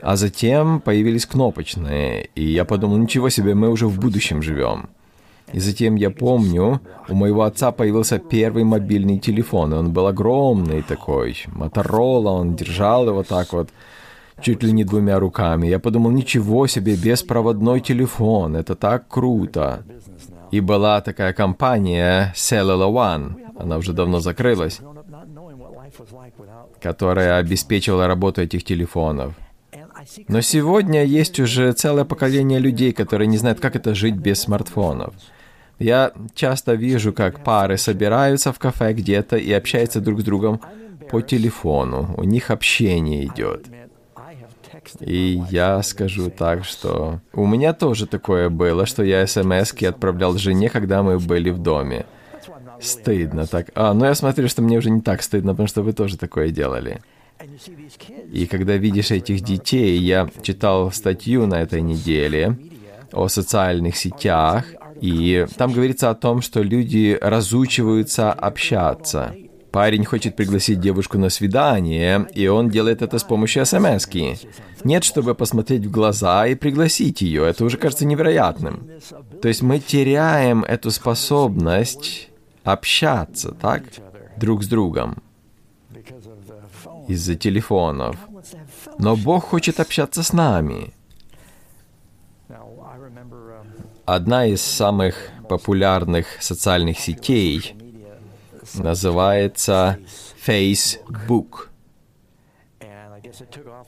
А 0.00 0.16
затем 0.16 0.80
появились 0.80 1.26
кнопочные, 1.26 2.30
и 2.34 2.44
я 2.44 2.64
подумал, 2.64 2.96
ничего 2.98 3.28
себе, 3.28 3.54
мы 3.54 3.68
уже 3.68 3.86
в 3.86 3.98
будущем 4.00 4.42
живем. 4.42 4.88
И 5.52 5.60
затем 5.60 5.96
я 5.96 6.10
помню, 6.10 6.80
у 7.08 7.14
моего 7.14 7.42
отца 7.42 7.72
появился 7.72 8.18
первый 8.18 8.64
мобильный 8.64 9.18
телефон, 9.18 9.74
и 9.74 9.76
он 9.76 9.92
был 9.92 10.06
огромный 10.06 10.82
такой, 10.82 11.36
Моторола, 11.46 12.30
он 12.30 12.56
держал 12.56 13.06
его 13.08 13.22
так 13.22 13.52
вот, 13.52 13.68
чуть 14.40 14.62
ли 14.62 14.72
не 14.72 14.84
двумя 14.84 15.18
руками. 15.18 15.66
Я 15.66 15.78
подумал, 15.78 16.10
ничего 16.10 16.66
себе, 16.66 16.96
беспроводной 16.96 17.80
телефон, 17.80 18.56
это 18.56 18.74
так 18.74 19.08
круто. 19.08 19.84
И 20.50 20.60
была 20.60 21.00
такая 21.00 21.32
компания 21.32 22.32
Cellular 22.36 22.92
One, 22.92 23.34
она 23.58 23.78
уже 23.78 23.92
давно 23.92 24.20
закрылась, 24.20 24.80
которая 26.80 27.38
обеспечивала 27.38 28.06
работу 28.06 28.42
этих 28.42 28.64
телефонов. 28.64 29.34
Но 30.28 30.40
сегодня 30.40 31.04
есть 31.04 31.40
уже 31.40 31.72
целое 31.72 32.04
поколение 32.04 32.60
людей, 32.60 32.92
которые 32.92 33.26
не 33.26 33.38
знают, 33.38 33.60
как 33.60 33.76
это 33.76 33.94
жить 33.94 34.14
без 34.14 34.40
смартфонов. 34.40 35.14
Я 35.78 36.12
часто 36.34 36.74
вижу, 36.74 37.12
как 37.12 37.42
пары 37.44 37.76
собираются 37.76 38.52
в 38.52 38.58
кафе 38.58 38.92
где-то 38.92 39.36
и 39.36 39.52
общаются 39.52 40.00
друг 40.00 40.20
с 40.20 40.24
другом 40.24 40.60
по 41.10 41.20
телефону. 41.22 42.14
У 42.16 42.24
них 42.24 42.50
общение 42.50 43.26
идет. 43.26 43.66
И 45.00 45.42
я 45.50 45.82
скажу 45.82 46.30
так, 46.30 46.64
что 46.64 47.20
у 47.32 47.46
меня 47.46 47.72
тоже 47.72 48.06
такое 48.06 48.48
было, 48.48 48.86
что 48.86 49.02
я 49.02 49.26
смс 49.26 49.72
отправлял 49.82 50.36
жене, 50.36 50.68
когда 50.68 51.02
мы 51.02 51.18
были 51.18 51.50
в 51.50 51.58
доме. 51.58 52.06
Стыдно 52.80 53.46
так. 53.46 53.70
А, 53.74 53.94
ну 53.94 54.04
я 54.04 54.14
смотрю, 54.14 54.48
что 54.48 54.62
мне 54.62 54.78
уже 54.78 54.90
не 54.90 55.00
так 55.00 55.22
стыдно, 55.22 55.52
потому 55.52 55.68
что 55.68 55.82
вы 55.82 55.92
тоже 55.92 56.16
такое 56.16 56.50
делали. 56.50 57.00
И 58.32 58.46
когда 58.46 58.76
видишь 58.76 59.10
этих 59.10 59.40
детей, 59.40 59.98
я 59.98 60.28
читал 60.42 60.90
статью 60.92 61.46
на 61.46 61.60
этой 61.60 61.80
неделе 61.80 62.56
о 63.12 63.28
социальных 63.28 63.96
сетях, 63.96 64.66
и 65.00 65.46
там 65.56 65.72
говорится 65.72 66.10
о 66.10 66.14
том, 66.14 66.40
что 66.40 66.62
люди 66.62 67.18
разучиваются 67.20 68.32
общаться. 68.32 69.34
Парень 69.76 70.06
хочет 70.06 70.36
пригласить 70.36 70.80
девушку 70.80 71.18
на 71.18 71.28
свидание, 71.28 72.26
и 72.32 72.46
он 72.46 72.70
делает 72.70 73.02
это 73.02 73.18
с 73.18 73.24
помощью 73.24 73.66
смс 73.66 74.08
-ки. 74.08 74.38
Нет, 74.84 75.04
чтобы 75.04 75.34
посмотреть 75.34 75.84
в 75.84 75.90
глаза 75.90 76.46
и 76.46 76.54
пригласить 76.54 77.20
ее. 77.20 77.46
Это 77.46 77.62
уже 77.62 77.76
кажется 77.76 78.06
невероятным. 78.06 78.88
То 79.42 79.48
есть 79.48 79.60
мы 79.60 79.78
теряем 79.78 80.64
эту 80.64 80.90
способность 80.90 82.30
общаться, 82.64 83.52
так? 83.52 83.82
Друг 84.38 84.62
с 84.62 84.66
другом. 84.66 85.22
Из-за 87.08 87.34
телефонов. 87.34 88.16
Но 88.98 89.14
Бог 89.14 89.44
хочет 89.44 89.78
общаться 89.78 90.22
с 90.22 90.32
нами. 90.32 90.94
Одна 94.06 94.46
из 94.46 94.62
самых 94.62 95.14
популярных 95.50 96.26
социальных 96.40 96.98
сетей 96.98 97.76
называется 98.74 99.98
Facebook. 100.40 101.70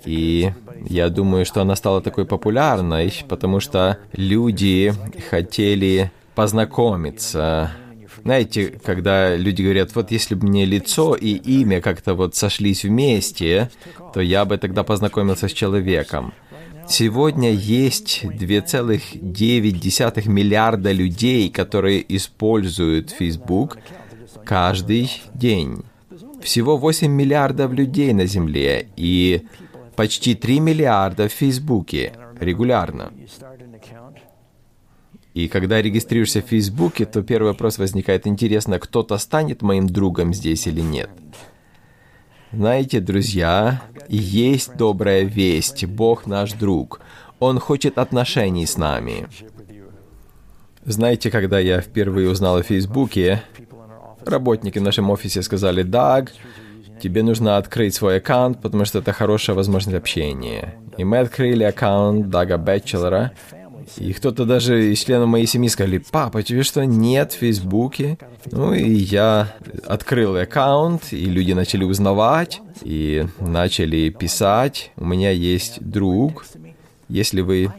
И 0.05 0.53
я 0.89 1.09
думаю, 1.09 1.47
что 1.47 1.63
она 1.63 1.77
стала 1.77 2.03
такой 2.03 2.27
популярной, 2.27 3.13
потому 3.29 3.61
что 3.61 3.99
люди 4.13 4.93
хотели 5.31 6.11
познакомиться. 6.35 7.71
Знаете, 8.23 8.79
когда 8.85 9.37
люди 9.37 9.63
говорят, 9.63 9.95
вот 9.95 10.11
если 10.11 10.35
бы 10.35 10.49
мне 10.49 10.65
лицо 10.65 11.15
и 11.15 11.35
имя 11.35 11.81
как-то 11.81 12.15
вот 12.15 12.35
сошлись 12.35 12.85
вместе, 12.85 13.71
то 14.13 14.21
я 14.21 14.45
бы 14.45 14.59
тогда 14.59 14.83
познакомился 14.83 15.49
с 15.49 15.53
человеком. 15.53 16.35
Сегодня 16.89 17.53
есть 17.53 18.25
2,9 18.25 20.29
миллиарда 20.29 20.93
людей, 20.93 21.51
которые 21.51 22.17
используют 22.17 23.11
Facebook 23.11 23.77
каждый 24.45 25.11
день. 25.35 25.85
Всего 26.43 26.77
8 26.77 27.11
миллиардов 27.11 27.73
людей 27.73 28.13
на 28.13 28.27
Земле 28.27 28.89
и 28.97 29.47
почти 29.97 30.35
3 30.35 30.61
миллиарда 30.61 31.29
в 31.29 31.33
Фейсбуке 31.33 32.13
регулярно. 32.41 33.13
И 35.35 35.49
когда 35.49 35.81
регистрируешься 35.81 36.43
в 36.43 36.47
Фейсбуке, 36.47 37.05
то 37.05 37.23
первый 37.23 37.53
вопрос 37.53 37.79
возникает, 37.79 38.27
интересно, 38.27 38.79
кто-то 38.79 39.19
станет 39.19 39.63
моим 39.63 39.87
другом 39.87 40.35
здесь 40.35 40.67
или 40.67 40.81
нет? 40.81 41.11
Знаете, 42.51 43.01
друзья, 43.01 43.83
есть 44.09 44.75
добрая 44.77 45.23
весть. 45.23 45.85
Бог 45.85 46.27
наш 46.27 46.55
друг. 46.55 47.01
Он 47.41 47.61
хочет 47.61 47.99
отношений 47.99 48.67
с 48.67 48.77
нами. 48.77 49.29
Знаете, 50.85 51.31
когда 51.31 51.59
я 51.59 51.81
впервые 51.81 52.31
узнал 52.31 52.57
о 52.57 52.63
Фейсбуке, 52.63 53.43
работники 54.25 54.79
в 54.79 54.83
нашем 54.83 55.11
офисе 55.11 55.43
сказали, 55.43 55.83
«Даг, 55.83 56.33
тебе 57.01 57.23
нужно 57.23 57.57
открыть 57.57 57.95
свой 57.95 58.19
аккаунт, 58.19 58.61
потому 58.61 58.85
что 58.85 58.99
это 58.99 59.13
хорошая 59.13 59.57
возможность 59.57 59.97
общения». 59.97 60.75
И 60.97 61.05
мы 61.05 61.19
открыли 61.19 61.65
аккаунт 61.65 62.29
Дага 62.29 62.59
Бэтчелора, 62.59 63.33
и 63.97 64.13
кто-то 64.13 64.45
даже 64.45 64.93
из 64.93 64.99
членов 65.01 65.29
моей 65.29 65.47
семьи 65.47 65.69
сказали, 65.69 66.03
«Папа, 66.11 66.43
тебе 66.43 66.63
что, 66.63 66.85
нет 66.85 67.33
в 67.33 67.37
Фейсбуке?» 67.39 68.19
Ну 68.51 68.75
и 68.75 68.91
я 68.91 69.55
открыл 69.87 70.37
аккаунт, 70.37 71.13
и 71.13 71.25
люди 71.25 71.53
начали 71.53 71.85
узнавать, 71.85 72.61
и 72.83 73.27
начали 73.41 74.11
писать. 74.11 74.93
У 74.97 75.05
меня 75.05 75.31
есть 75.31 75.81
друг. 75.81 76.45
Если 77.09 77.41
вы 77.41 77.73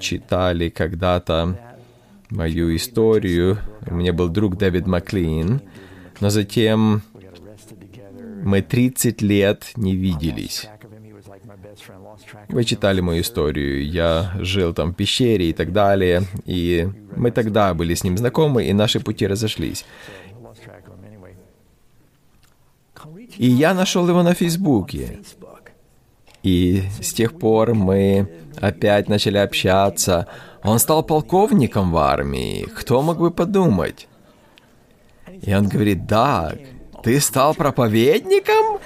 читали 0.00 0.68
когда-то 0.70 1.58
мою 2.30 2.74
историю. 2.74 3.58
У 3.86 3.94
меня 3.94 4.12
был 4.12 4.28
друг 4.28 4.56
Дэвид 4.56 4.86
Маклин, 4.86 5.60
но 6.20 6.30
затем 6.30 7.02
мы 8.42 8.62
30 8.62 9.22
лет 9.22 9.72
не 9.76 9.96
виделись. 9.96 10.68
Вы 12.48 12.64
читали 12.64 13.00
мою 13.00 13.22
историю. 13.22 13.86
Я 13.86 14.32
жил 14.38 14.72
там 14.72 14.92
в 14.92 14.96
пещере 14.96 15.50
и 15.50 15.52
так 15.52 15.72
далее. 15.72 16.22
И 16.44 16.88
мы 17.16 17.30
тогда 17.30 17.74
были 17.74 17.94
с 17.94 18.04
ним 18.04 18.16
знакомы, 18.16 18.64
и 18.64 18.72
наши 18.72 19.00
пути 19.00 19.26
разошлись. 19.26 19.84
И 23.36 23.46
я 23.46 23.74
нашел 23.74 24.08
его 24.08 24.22
на 24.22 24.34
Фейсбуке. 24.34 25.18
И 26.44 26.82
с 27.00 27.14
тех 27.14 27.38
пор 27.38 27.74
мы 27.74 28.28
опять 28.60 29.08
начали 29.08 29.38
общаться. 29.38 30.26
Он 30.62 30.78
стал 30.78 31.02
полковником 31.02 31.90
в 31.90 31.96
армии. 31.96 32.66
Кто 32.76 33.00
мог 33.00 33.18
бы 33.18 33.30
подумать? 33.30 34.08
И 35.40 35.54
он 35.54 35.68
говорит, 35.68 36.06
да, 36.06 36.52
ты 37.02 37.18
стал 37.20 37.54
проповедником? 37.54 38.78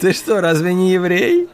Ты 0.00 0.12
что, 0.14 0.40
разве 0.40 0.72
не 0.72 0.92
еврей? 0.92 1.48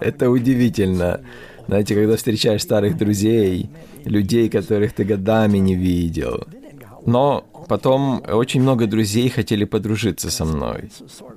Это 0.00 0.28
удивительно. 0.28 1.20
Знаете, 1.68 1.94
когда 1.94 2.16
встречаешь 2.16 2.62
старых 2.62 2.96
друзей, 2.96 3.70
людей, 4.04 4.48
которых 4.48 4.94
ты 4.94 5.04
годами 5.04 5.58
не 5.58 5.76
видел. 5.76 6.44
Но 7.06 7.44
потом 7.68 8.20
очень 8.26 8.62
много 8.62 8.86
друзей 8.86 9.28
хотели 9.28 9.64
подружиться 9.64 10.30
со 10.30 10.44
мной. 10.44 10.90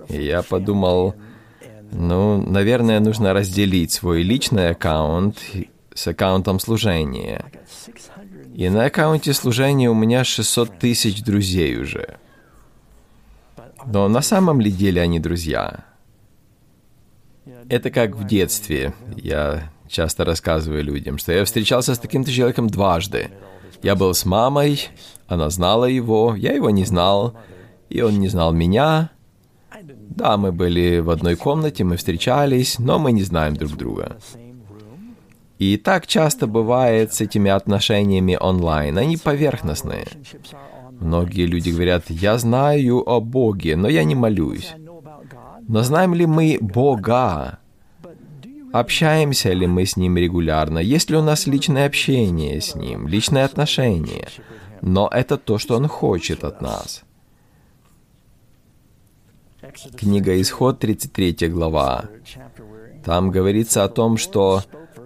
И 0.10 0.24
я 0.24 0.42
подумал, 0.42 1.14
ну, 1.92 2.42
наверное, 2.42 3.00
нужно 3.00 3.34
разделить 3.34 3.92
свой 3.92 4.24
личный 4.24 4.70
аккаунт 4.70 5.38
с 5.94 6.08
аккаунтом 6.08 6.60
служения. 6.60 7.52
И 8.54 8.70
на 8.70 8.86
аккаунте 8.86 9.34
служения 9.34 9.90
у 9.90 9.94
меня 9.94 10.24
600 10.24 10.80
тысяч 10.80 11.24
друзей 11.24 11.78
уже. 11.78 12.18
Но 13.86 14.08
на 14.08 14.22
самом 14.22 14.60
ли 14.60 14.72
деле 14.72 15.02
они 15.02 15.20
друзья? 15.20 15.86
Это 17.70 17.90
как 17.90 18.16
в 18.16 18.26
детстве. 18.26 18.94
Я 19.16 19.72
часто 19.88 20.26
рассказываю 20.26 20.84
людям, 20.84 21.18
что 21.18 21.32
я 21.32 21.46
встречался 21.46 21.96
с 21.96 22.00
таким-то 22.00 22.32
человеком 22.32 22.70
дважды. 22.70 23.30
Я 23.82 23.96
был 23.96 24.14
с 24.14 24.26
мамой, 24.26 24.90
она 25.28 25.50
знала 25.50 25.86
его, 25.86 26.36
я 26.36 26.54
его 26.54 26.70
не 26.70 26.84
знал, 26.84 27.38
и 27.90 28.02
он 28.02 28.20
не 28.20 28.28
знал 28.28 28.52
меня, 28.54 29.12
да, 29.82 30.38
мы 30.38 30.52
были 30.52 31.00
в 31.00 31.10
одной 31.10 31.36
комнате, 31.36 31.84
мы 31.84 31.98
встречались, 31.98 32.80
но 32.80 33.00
мы 33.00 33.12
не 33.12 33.24
знаем 33.24 33.56
друг 33.56 33.76
друга. 33.78 34.18
И 35.60 35.78
так 35.78 36.06
часто 36.06 36.48
бывает 36.48 37.14
с 37.14 37.22
этими 37.22 37.50
отношениями 37.50 38.38
онлайн. 38.40 38.98
Они 38.98 39.18
поверхностные. 39.18 40.08
Многие 41.00 41.46
люди 41.46 41.70
говорят, 41.70 42.10
я 42.10 42.38
знаю 42.38 43.04
о 43.08 43.20
Боге, 43.20 43.76
но 43.76 43.88
я 43.88 44.04
не 44.04 44.16
молюсь. 44.16 44.74
Но 45.68 45.84
знаем 45.84 46.14
ли 46.14 46.26
мы 46.26 46.58
Бога? 46.62 47.60
Общаемся 48.72 49.54
ли 49.54 49.66
мы 49.68 49.86
с 49.86 49.98
Ним 49.98 50.18
регулярно? 50.18 50.80
Есть 50.80 51.10
ли 51.10 51.18
у 51.18 51.22
нас 51.22 51.48
личное 51.48 51.88
общение 51.88 52.62
с 52.62 52.76
Ним, 52.76 53.08
личные 53.08 53.44
отношения? 53.44 54.28
Но 54.82 55.10
это 55.12 55.38
то, 55.38 55.58
что 55.58 55.76
Он 55.76 55.88
хочет 55.88 56.44
от 56.44 56.62
нас. 56.62 57.04
Книга 59.96 60.42
Исход, 60.42 60.80
33 60.80 61.50
глава. 61.50 62.06
Там 63.06 63.30
говорится 63.30 63.84
о 63.84 63.90
том, 63.90 64.18
что 64.18 64.64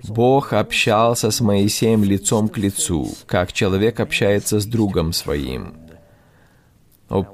Бог 0.07 0.53
общался 0.53 1.31
с 1.31 1.41
Моисеем 1.41 2.03
лицом 2.03 2.47
к 2.47 2.57
лицу, 2.57 3.09
как 3.25 3.51
человек 3.53 3.99
общается 3.99 4.59
с 4.59 4.65
другом 4.65 5.13
своим. 5.13 5.75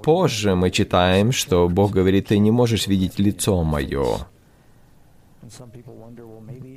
Позже 0.03 0.55
мы 0.55 0.71
читаем, 0.71 1.31
что 1.31 1.69
Бог 1.69 1.91
говорит, 1.91 2.27
ты 2.27 2.39
не 2.39 2.49
можешь 2.49 2.87
видеть 2.87 3.19
лицо 3.19 3.63
мое. 3.63 4.27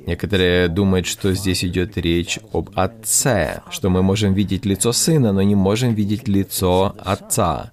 Некоторые 0.05 0.67
думают, 0.67 1.07
что 1.07 1.33
здесь 1.33 1.65
идет 1.65 1.97
речь 1.97 2.39
об 2.53 2.69
Отце, 2.75 3.61
что 3.71 3.89
мы 3.89 4.03
можем 4.03 4.33
видеть 4.33 4.65
лицо 4.65 4.93
Сына, 4.93 5.33
но 5.33 5.41
не 5.41 5.55
можем 5.55 5.93
видеть 5.95 6.27
лицо 6.27 6.95
Отца 6.99 7.71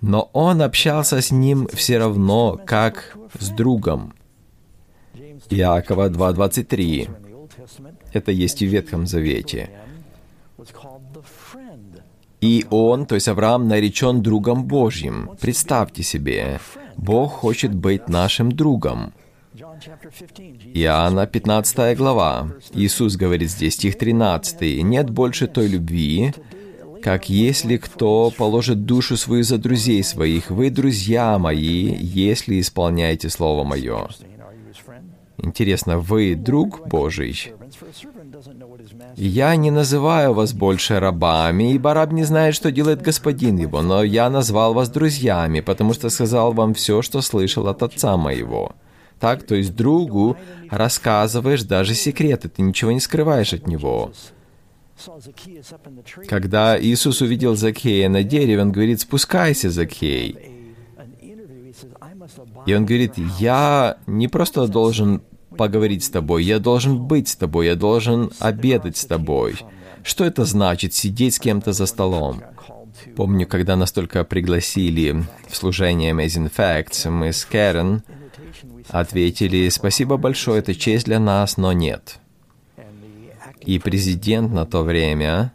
но 0.00 0.30
он 0.32 0.62
общался 0.62 1.20
с 1.20 1.30
ним 1.30 1.68
все 1.72 1.98
равно, 1.98 2.60
как 2.64 3.16
с 3.38 3.50
другом. 3.50 4.14
Иакова 5.50 6.08
2.23. 6.08 7.08
Это 8.12 8.32
есть 8.32 8.62
и 8.62 8.66
в 8.66 8.70
Ветхом 8.70 9.06
Завете. 9.06 9.70
И 12.40 12.66
он, 12.70 13.06
то 13.06 13.14
есть 13.14 13.28
Авраам, 13.28 13.66
наречен 13.68 14.22
другом 14.22 14.64
Божьим. 14.66 15.30
Представьте 15.40 16.02
себе, 16.02 16.60
Бог 16.96 17.32
хочет 17.32 17.74
быть 17.74 18.08
нашим 18.08 18.52
другом. 18.52 19.12
Иоанна 20.74 21.26
15 21.26 21.96
глава. 21.96 22.52
Иисус 22.74 23.16
говорит 23.16 23.50
здесь, 23.50 23.74
стих 23.74 23.96
13. 23.96 24.82
«Нет 24.82 25.10
больше 25.10 25.46
той 25.46 25.68
любви, 25.68 26.34
как 27.02 27.28
если 27.28 27.76
кто 27.76 28.30
положит 28.36 28.84
душу 28.84 29.16
свою 29.16 29.42
за 29.42 29.58
друзей 29.58 30.02
своих, 30.02 30.50
вы, 30.50 30.70
друзья 30.70 31.38
мои, 31.38 31.94
если 31.94 32.60
исполняете 32.60 33.28
Слово 33.28 33.64
Мое. 33.64 34.08
Интересно, 35.38 35.98
вы 35.98 36.34
друг 36.34 36.88
Божий? 36.88 37.52
Я 39.16 39.56
не 39.56 39.70
называю 39.70 40.32
вас 40.32 40.52
больше 40.52 40.98
рабами, 40.98 41.72
ибо 41.72 41.94
раб 41.94 42.12
не 42.12 42.24
знает, 42.24 42.54
что 42.54 42.70
делает 42.70 43.02
господин 43.02 43.56
его, 43.58 43.82
но 43.82 44.02
я 44.02 44.30
назвал 44.30 44.74
вас 44.74 44.88
друзьями, 44.88 45.60
потому 45.60 45.92
что 45.94 46.08
сказал 46.10 46.52
вам 46.52 46.74
все, 46.74 47.02
что 47.02 47.20
слышал 47.20 47.68
от 47.68 47.82
отца 47.82 48.16
моего. 48.16 48.72
Так, 49.20 49.46
то 49.46 49.54
есть 49.54 49.74
другу 49.74 50.36
рассказываешь 50.70 51.62
даже 51.62 51.94
секреты, 51.94 52.48
ты 52.48 52.62
ничего 52.62 52.92
не 52.92 53.00
скрываешь 53.00 53.54
от 53.54 53.66
него. 53.66 54.12
Когда 56.28 56.80
Иисус 56.80 57.20
увидел 57.20 57.54
Закея 57.56 58.08
на 58.08 58.22
дереве, 58.22 58.62
он 58.62 58.72
говорит, 58.72 59.00
спускайся, 59.00 59.70
Закей. 59.70 60.36
И 62.66 62.74
он 62.74 62.86
говорит, 62.86 63.14
я 63.38 63.98
не 64.06 64.28
просто 64.28 64.66
должен 64.66 65.22
поговорить 65.56 66.04
с 66.04 66.10
тобой, 66.10 66.44
я 66.44 66.58
должен 66.58 67.06
быть 67.06 67.28
с 67.28 67.36
тобой, 67.36 67.66
я 67.66 67.76
должен 67.76 68.30
обедать 68.38 68.96
с 68.96 69.06
тобой. 69.06 69.56
Что 70.02 70.24
это 70.24 70.44
значит, 70.44 70.94
сидеть 70.94 71.34
с 71.34 71.38
кем-то 71.38 71.72
за 71.72 71.86
столом? 71.86 72.42
Помню, 73.14 73.46
когда 73.46 73.76
нас 73.76 73.92
только 73.92 74.24
пригласили 74.24 75.24
в 75.48 75.56
служение 75.56 76.12
Amazing 76.12 76.50
Facts, 76.54 77.10
мы 77.10 77.32
с 77.32 77.44
Кэрен 77.44 78.02
ответили, 78.88 79.68
спасибо 79.68 80.16
большое, 80.16 80.60
это 80.60 80.74
честь 80.74 81.06
для 81.06 81.18
нас, 81.18 81.56
но 81.56 81.72
нет. 81.72 82.18
И 83.66 83.78
президент 83.80 84.52
на 84.52 84.64
то 84.64 84.82
время, 84.82 85.52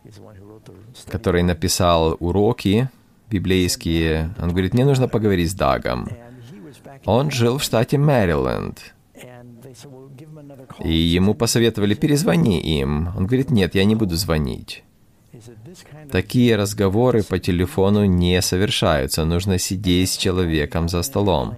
который 1.07 1.43
написал 1.43 2.17
уроки 2.19 2.89
библейские, 3.29 4.35
он 4.37 4.49
говорит, 4.49 4.73
мне 4.73 4.85
нужно 4.85 5.07
поговорить 5.07 5.49
с 5.49 5.53
Дагом. 5.53 6.09
Он 7.05 7.31
жил 7.31 7.57
в 7.57 7.63
штате 7.63 7.97
Мэриленд. 7.97 8.93
И 10.83 10.93
ему 10.93 11.33
посоветовали, 11.33 11.93
перезвони 11.95 12.59
им. 12.59 13.09
Он 13.15 13.25
говорит, 13.27 13.49
нет, 13.49 13.75
я 13.75 13.85
не 13.85 13.95
буду 13.95 14.15
звонить. 14.15 14.83
Такие 16.11 16.57
разговоры 16.57 17.23
по 17.23 17.39
телефону 17.39 18.05
не 18.05 18.41
совершаются. 18.41 19.25
Нужно 19.25 19.57
сидеть 19.57 20.09
с 20.09 20.17
человеком 20.17 20.89
за 20.89 21.01
столом. 21.01 21.55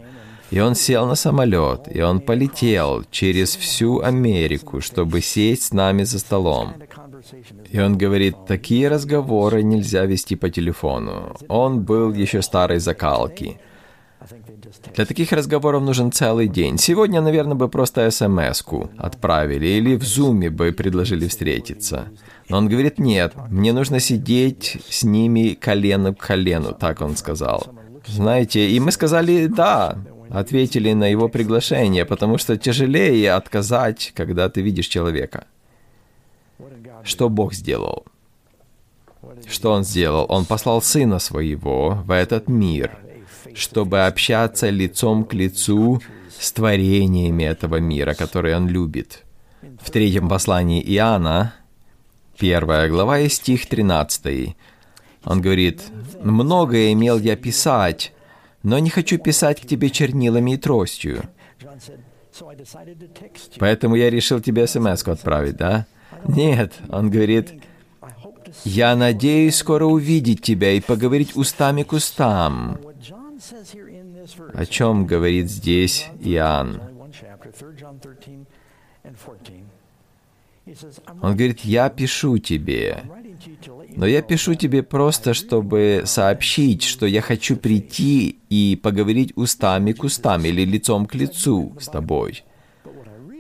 И 0.53 0.59
он 0.59 0.75
сел 0.75 1.07
на 1.07 1.15
самолет, 1.15 1.87
и 1.95 2.01
он 2.01 2.19
полетел 2.19 3.03
через 3.09 3.55
всю 3.55 4.01
Америку, 4.01 4.81
чтобы 4.81 5.19
сесть 5.19 5.63
с 5.63 5.73
нами 5.73 6.03
за 6.03 6.19
столом. 6.19 6.73
И 7.71 7.79
он 7.79 7.97
говорит, 7.97 8.35
такие 8.47 8.87
разговоры 8.87 9.63
нельзя 9.63 10.05
вести 10.05 10.35
по 10.35 10.51
телефону. 10.51 11.35
Он 11.47 11.81
был 11.81 12.13
еще 12.13 12.43
старой 12.43 12.77
закалки. 12.77 13.57
Для 14.95 15.05
таких 15.07 15.31
разговоров 15.31 15.81
нужен 15.81 16.11
целый 16.11 16.47
день. 16.47 16.77
Сегодня, 16.77 17.21
наверное, 17.21 17.55
бы 17.55 17.67
просто 17.67 18.11
смс-ку 18.11 18.91
отправили 18.97 19.65
или 19.65 19.95
в 19.95 20.03
зуме 20.03 20.51
бы 20.51 20.71
предложили 20.71 21.27
встретиться. 21.27 22.09
Но 22.47 22.57
он 22.57 22.69
говорит, 22.69 22.99
нет, 22.99 23.33
мне 23.49 23.73
нужно 23.73 23.99
сидеть 23.99 24.77
с 24.87 25.03
ними 25.03 25.57
колено 25.59 26.13
к 26.13 26.19
колену, 26.19 26.73
так 26.79 27.01
он 27.01 27.17
сказал. 27.17 27.65
Знаете, 28.05 28.69
и 28.69 28.79
мы 28.79 28.91
сказали 28.91 29.47
«да», 29.47 29.97
ответили 30.33 30.93
на 30.93 31.05
его 31.05 31.29
приглашение, 31.29 32.05
потому 32.05 32.39
что 32.39 32.57
тяжелее 32.57 33.33
отказать, 33.33 34.11
когда 34.15 34.49
ты 34.49 34.61
видишь 34.61 34.87
человека. 34.87 35.45
Что 37.03 37.29
Бог 37.29 37.53
сделал? 37.53 38.05
Что 39.47 39.73
Он 39.73 39.83
сделал? 39.83 40.25
Он 40.29 40.45
послал 40.45 40.81
Сына 40.81 41.19
Своего 41.19 42.01
в 42.05 42.11
этот 42.11 42.49
мир, 42.49 42.97
чтобы 43.53 44.07
общаться 44.07 44.69
лицом 44.71 45.23
к 45.23 45.35
лицу 45.35 46.01
с 46.39 46.51
творениями 46.51 47.43
этого 47.43 47.75
мира, 47.79 48.15
которые 48.15 48.57
Он 48.57 48.67
любит. 48.67 49.23
В 49.81 49.91
третьем 49.91 50.27
послании 50.29 50.81
Иоанна, 50.81 51.53
первая 52.39 52.89
глава 52.89 53.19
и 53.19 53.29
стих 53.29 53.67
13, 53.67 54.55
он 55.25 55.41
говорит, 55.41 55.83
«Многое 56.23 56.91
имел 56.93 57.19
я 57.19 57.35
писать, 57.35 58.13
но 58.63 58.79
не 58.79 58.89
хочу 58.89 59.17
писать 59.17 59.61
к 59.61 59.67
тебе 59.67 59.89
чернилами 59.89 60.51
и 60.51 60.57
тростью». 60.57 61.23
Поэтому 63.59 63.95
я 63.95 64.09
решил 64.09 64.41
тебе 64.41 64.65
смс 64.65 65.07
отправить, 65.07 65.57
да? 65.57 65.85
Нет, 66.27 66.73
он 66.89 67.11
говорит, 67.11 67.61
«Я 68.63 68.95
надеюсь 68.95 69.55
скоро 69.55 69.85
увидеть 69.85 70.41
тебя 70.41 70.71
и 70.71 70.81
поговорить 70.81 71.35
устами 71.35 71.83
к 71.83 71.93
устам». 71.93 72.79
О 74.53 74.65
чем 74.65 75.05
говорит 75.05 75.49
здесь 75.49 76.07
Иоанн? 76.21 76.81
Он 81.21 81.35
говорит, 81.35 81.61
«Я 81.61 81.89
пишу 81.89 82.37
тебе, 82.37 83.03
но 83.95 84.05
я 84.05 84.21
пишу 84.21 84.55
тебе 84.55 84.81
просто, 84.81 85.33
чтобы 85.33 86.03
сообщить, 86.05 86.83
что 86.83 87.05
я 87.05 87.21
хочу 87.21 87.57
прийти 87.57 88.39
и 88.49 88.79
поговорить 88.81 89.33
устами 89.35 89.91
к 89.91 90.03
устам 90.03 90.45
или 90.45 90.63
лицом 90.63 91.05
к 91.05 91.15
лицу 91.15 91.75
с 91.79 91.87
тобой». 91.87 92.43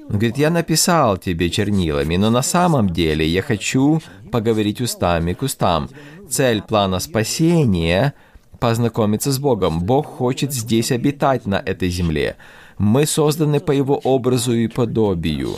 Он 0.09 0.19
говорит, 0.19 0.37
я 0.37 0.49
написал 0.49 1.17
тебе 1.17 1.49
чернилами, 1.49 2.17
но 2.17 2.29
на 2.29 2.41
самом 2.41 2.89
деле 2.89 3.25
я 3.25 3.41
хочу 3.41 4.01
поговорить 4.33 4.81
устами 4.81 5.31
к 5.31 5.41
устам. 5.43 5.89
Цель 6.29 6.61
плана 6.61 6.99
спасения— 6.99 8.13
познакомиться 8.63 9.33
с 9.33 9.39
Богом. 9.39 9.81
Бог 9.81 10.05
хочет 10.05 10.53
здесь 10.53 10.93
обитать 10.93 11.45
на 11.45 11.55
этой 11.55 11.89
земле. 11.89 12.37
Мы 12.77 13.05
созданы 13.05 13.59
по 13.59 13.73
Его 13.73 13.97
образу 13.97 14.53
и 14.53 14.67
подобию. 14.67 15.55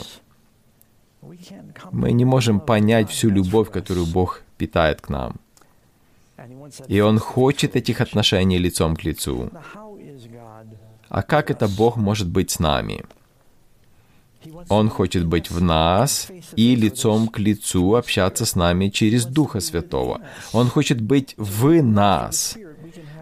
Мы 1.92 2.12
не 2.12 2.24
можем 2.24 2.60
понять 2.60 3.10
всю 3.10 3.30
любовь, 3.30 3.70
которую 3.70 4.06
Бог 4.06 4.42
питает 4.58 5.00
к 5.00 5.08
нам. 5.08 5.36
И 6.88 7.00
Он 7.00 7.18
хочет 7.18 7.76
этих 7.76 8.00
отношений 8.00 8.58
лицом 8.58 8.96
к 8.96 9.04
лицу. 9.04 9.50
А 11.08 11.22
как 11.22 11.50
это 11.50 11.68
Бог 11.68 11.96
может 11.96 12.28
быть 12.28 12.50
с 12.50 12.58
нами? 12.58 13.04
Он 14.68 14.88
хочет 14.88 15.24
быть 15.24 15.50
в 15.50 15.60
нас 15.62 16.28
и 16.54 16.76
лицом 16.76 17.28
к 17.28 17.38
лицу 17.38 17.94
общаться 17.94 18.44
с 18.44 18.54
нами 18.54 18.88
через 18.88 19.26
Духа 19.26 19.60
Святого. 19.60 20.20
Он 20.52 20.68
хочет 20.68 21.00
быть 21.00 21.34
в 21.36 21.82
нас. 21.82 22.56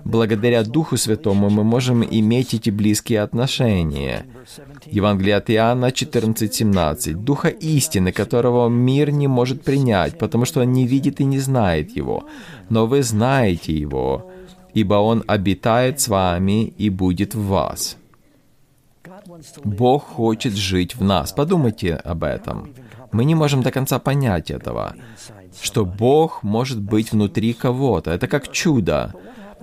Благодаря 0.05 0.62
Духу 0.62 0.97
Святому 0.97 1.51
мы 1.51 1.64
можем 1.64 2.05
иметь 2.05 2.55
эти 2.55 2.71
близкие 2.71 3.23
отношения. 3.23 4.27
Евангелие 4.87 5.37
от 5.37 5.51
Иоанна 5.51 5.90
14:17. 5.90 7.14
Духа 7.14 7.49
истины, 7.49 8.12
которого 8.12 8.69
мир 8.69 9.11
не 9.11 9.29
может 9.29 9.62
принять, 9.62 10.19
потому 10.19 10.45
что 10.45 10.61
он 10.61 10.73
не 10.73 10.87
видит 10.87 11.21
и 11.21 11.25
не 11.25 11.40
знает 11.40 11.97
его. 11.97 12.25
Но 12.71 12.87
вы 12.87 13.03
знаете 13.03 13.73
его, 13.73 14.31
ибо 14.75 14.95
он 14.95 15.25
обитает 15.27 16.01
с 16.01 16.09
вами 16.09 16.75
и 16.79 16.90
будет 16.90 17.35
в 17.35 17.47
вас. 17.47 17.97
Бог 19.64 20.05
хочет 20.05 20.55
жить 20.55 20.97
в 20.97 21.03
нас. 21.03 21.33
Подумайте 21.33 21.95
об 21.95 22.25
этом. 22.25 22.75
Мы 23.12 23.25
не 23.25 23.35
можем 23.35 23.62
до 23.62 23.71
конца 23.71 23.99
понять 23.99 24.51
этого, 24.51 24.95
что 25.62 25.85
Бог 25.85 26.43
может 26.43 26.81
быть 26.81 27.12
внутри 27.12 27.55
кого-то. 27.55 28.11
Это 28.11 28.27
как 28.27 28.53
чудо. 28.53 29.14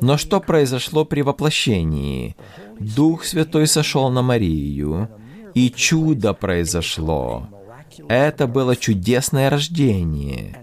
Но 0.01 0.17
что 0.17 0.39
произошло 0.39 1.05
при 1.05 1.21
воплощении? 1.21 2.35
Дух 2.79 3.23
Святой 3.23 3.67
сошел 3.67 4.09
на 4.09 4.21
Марию, 4.21 5.09
и 5.53 5.69
чудо 5.69 6.33
произошло. 6.33 7.47
Это 8.07 8.47
было 8.47 8.75
чудесное 8.75 9.49
рождение. 9.49 10.57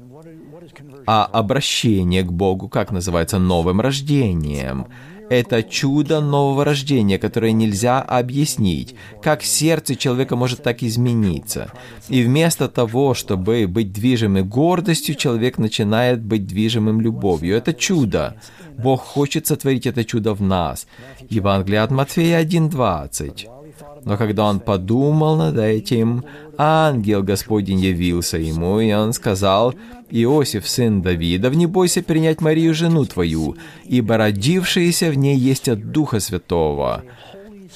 А 1.06 1.24
обращение 1.24 2.22
к 2.22 2.32
Богу, 2.32 2.68
как 2.68 2.90
называется, 2.90 3.38
новым 3.38 3.80
рождением– 3.80 4.86
это 5.30 5.62
чудо 5.62 6.20
нового 6.20 6.64
рождения, 6.64 7.18
которое 7.18 7.52
нельзя 7.52 8.00
объяснить. 8.00 8.94
Как 9.22 9.42
сердце 9.42 9.96
человека 9.96 10.36
может 10.36 10.62
так 10.62 10.82
измениться? 10.82 11.72
И 12.08 12.22
вместо 12.22 12.68
того, 12.68 13.14
чтобы 13.14 13.66
быть 13.66 13.92
движимым 13.92 14.48
гордостью, 14.48 15.14
человек 15.14 15.58
начинает 15.58 16.22
быть 16.22 16.46
движимым 16.46 17.00
любовью. 17.00 17.56
Это 17.56 17.74
чудо. 17.74 18.36
Бог 18.78 19.02
хочет 19.02 19.46
сотворить 19.46 19.86
это 19.86 20.04
чудо 20.04 20.34
в 20.34 20.42
нас. 20.42 20.86
Евангелие 21.28 21.82
от 21.82 21.90
Матфея 21.90 22.42
1.20. 22.42 23.57
Но 24.08 24.16
когда 24.16 24.46
он 24.46 24.60
подумал 24.60 25.36
над 25.36 25.58
этим, 25.58 26.24
ангел 26.56 27.22
Господень 27.22 27.78
явился 27.78 28.38
ему, 28.38 28.80
и 28.80 28.90
он 28.90 29.12
сказал, 29.12 29.74
«Иосиф, 30.08 30.66
сын 30.66 31.02
Давидов, 31.02 31.54
не 31.54 31.66
бойся 31.66 32.02
принять 32.02 32.40
Марию, 32.40 32.72
жену 32.72 33.04
твою, 33.04 33.58
ибо 33.84 34.16
родившаяся 34.16 35.10
в 35.10 35.14
ней 35.18 35.36
есть 35.36 35.68
от 35.68 35.92
Духа 35.92 36.20
Святого. 36.20 37.02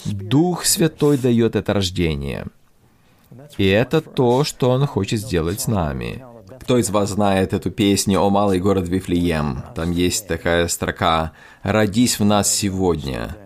Дух 0.07 0.65
Святой 0.65 1.19
дает 1.19 1.55
это 1.55 1.75
рождение». 1.75 2.47
И 3.59 3.67
это 3.67 4.01
то, 4.01 4.43
что 4.43 4.71
Он 4.71 4.87
хочет 4.87 5.21
сделать 5.21 5.61
с 5.61 5.67
нами. 5.67 6.25
Кто 6.61 6.79
из 6.79 6.89
вас 6.89 7.11
знает 7.11 7.53
эту 7.53 7.71
песню 7.71 8.23
«О 8.23 8.31
малый 8.31 8.59
город 8.59 8.89
Вифлеем»? 8.89 9.65
Там 9.75 9.91
есть 9.91 10.29
такая 10.29 10.67
строка 10.69 11.33
«Родись 11.63 12.19
в 12.19 12.25
нас 12.25 12.51
сегодня». 12.51 13.37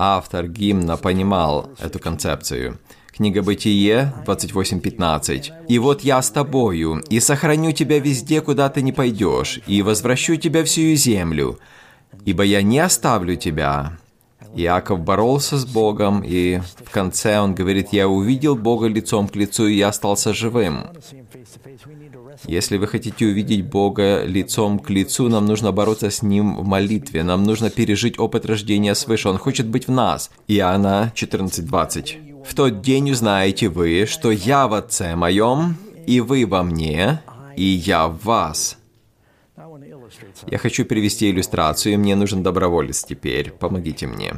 Автор 0.00 0.46
гимна 0.46 0.96
понимал 0.96 1.70
эту 1.80 1.98
концепцию. 1.98 2.78
Книга 3.10 3.42
Бытие 3.42 4.14
28.15. 4.26 5.66
«И 5.66 5.78
вот 5.80 6.02
я 6.02 6.22
с 6.22 6.30
тобою, 6.30 7.02
и 7.10 7.18
сохраню 7.18 7.72
тебя 7.72 7.98
везде, 7.98 8.40
куда 8.40 8.68
ты 8.68 8.80
не 8.80 8.92
пойдешь, 8.92 9.58
и 9.66 9.82
возвращу 9.82 10.36
тебя 10.36 10.62
всю 10.62 10.94
землю, 10.94 11.58
ибо 12.24 12.44
я 12.44 12.62
не 12.62 12.78
оставлю 12.78 13.34
тебя». 13.34 13.98
Иаков 14.54 15.00
боролся 15.00 15.56
с 15.58 15.64
Богом, 15.64 16.22
и 16.24 16.60
в 16.84 16.90
конце 16.90 17.38
он 17.38 17.54
говорит, 17.54 17.88
«Я 17.92 18.08
увидел 18.08 18.56
Бога 18.56 18.86
лицом 18.86 19.28
к 19.28 19.36
лицу, 19.36 19.66
и 19.66 19.74
я 19.74 19.88
остался 19.88 20.32
живым». 20.32 20.86
Если 22.44 22.76
вы 22.76 22.86
хотите 22.86 23.26
увидеть 23.26 23.66
Бога 23.66 24.24
лицом 24.24 24.78
к 24.78 24.90
лицу, 24.90 25.28
нам 25.28 25.46
нужно 25.46 25.72
бороться 25.72 26.10
с 26.10 26.22
Ним 26.22 26.56
в 26.56 26.64
молитве. 26.64 27.22
Нам 27.22 27.42
нужно 27.44 27.68
пережить 27.68 28.18
опыт 28.18 28.46
рождения 28.46 28.94
свыше. 28.94 29.28
Он 29.28 29.38
хочет 29.38 29.66
быть 29.66 29.88
в 29.88 29.90
нас. 29.90 30.30
Иоанна 30.46 31.12
14:20. 31.14 32.44
В 32.44 32.54
тот 32.54 32.80
день 32.80 33.10
узнаете 33.10 33.68
вы, 33.68 34.06
что 34.06 34.30
я 34.30 34.68
в 34.68 34.74
Отце 34.74 35.16
моем, 35.16 35.76
и 36.06 36.20
вы 36.20 36.46
во 36.46 36.62
мне, 36.62 37.20
и 37.56 37.64
я 37.64 38.08
в 38.08 38.24
вас. 38.24 38.77
Я 40.46 40.58
хочу 40.58 40.84
привести 40.84 41.30
иллюстрацию, 41.30 41.98
мне 41.98 42.14
нужен 42.16 42.42
доброволец 42.42 43.04
теперь. 43.04 43.50
Помогите 43.50 44.06
мне. 44.06 44.34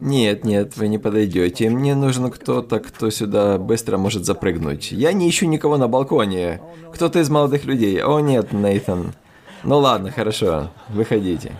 Нет, 0.00 0.44
нет, 0.44 0.76
вы 0.76 0.88
не 0.88 0.98
подойдете. 0.98 1.70
Мне 1.70 1.94
нужен 1.94 2.30
кто-то, 2.30 2.80
кто 2.80 3.10
сюда 3.10 3.58
быстро 3.58 3.96
может 3.96 4.24
запрыгнуть. 4.24 4.92
Я 4.92 5.12
не 5.12 5.28
ищу 5.28 5.46
никого 5.46 5.78
на 5.78 5.88
балконе. 5.88 6.60
Кто-то 6.92 7.20
из 7.20 7.30
молодых 7.30 7.64
людей. 7.64 8.02
О 8.02 8.20
нет, 8.20 8.52
Нейтан. 8.52 9.14
Ну 9.62 9.78
ладно, 9.78 10.10
хорошо. 10.10 10.70
Выходите. 10.88 11.52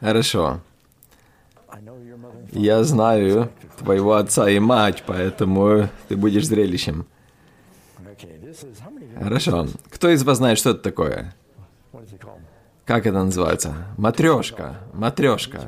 Хорошо. 0.00 0.60
Я 2.52 2.84
знаю 2.84 3.50
твоего 3.78 4.14
отца 4.14 4.48
и 4.48 4.58
мать, 4.58 5.04
поэтому 5.06 5.88
ты 6.08 6.16
будешь 6.16 6.46
зрелищем. 6.46 7.06
Хорошо. 9.18 9.66
Кто 9.90 10.10
из 10.10 10.22
вас 10.24 10.38
знает, 10.38 10.58
что 10.58 10.70
это 10.70 10.80
такое? 10.80 11.34
Как 12.84 13.06
это 13.06 13.22
называется? 13.24 13.88
Матрешка. 13.96 14.76
Матрешка. 14.92 15.60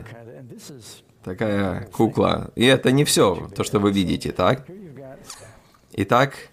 Такая 1.24 1.86
кукла. 1.86 2.50
И 2.54 2.64
это 2.64 2.92
не 2.92 3.04
все, 3.04 3.48
то, 3.54 3.64
что 3.64 3.80
вы 3.80 3.92
видите, 3.92 4.32
так? 4.32 4.66
Итак, 5.92 6.50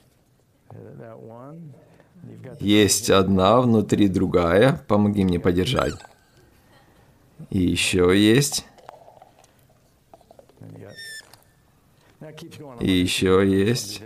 Есть 2.60 3.10
одна, 3.10 3.62
внутри 3.62 4.08
другая. 4.08 4.84
Помоги 4.88 5.24
мне 5.24 5.40
подержать. 5.40 5.94
И 7.50 7.60
еще 7.60 8.14
есть. 8.16 8.66
И 12.80 12.92
еще 12.92 13.44
есть. 13.46 14.02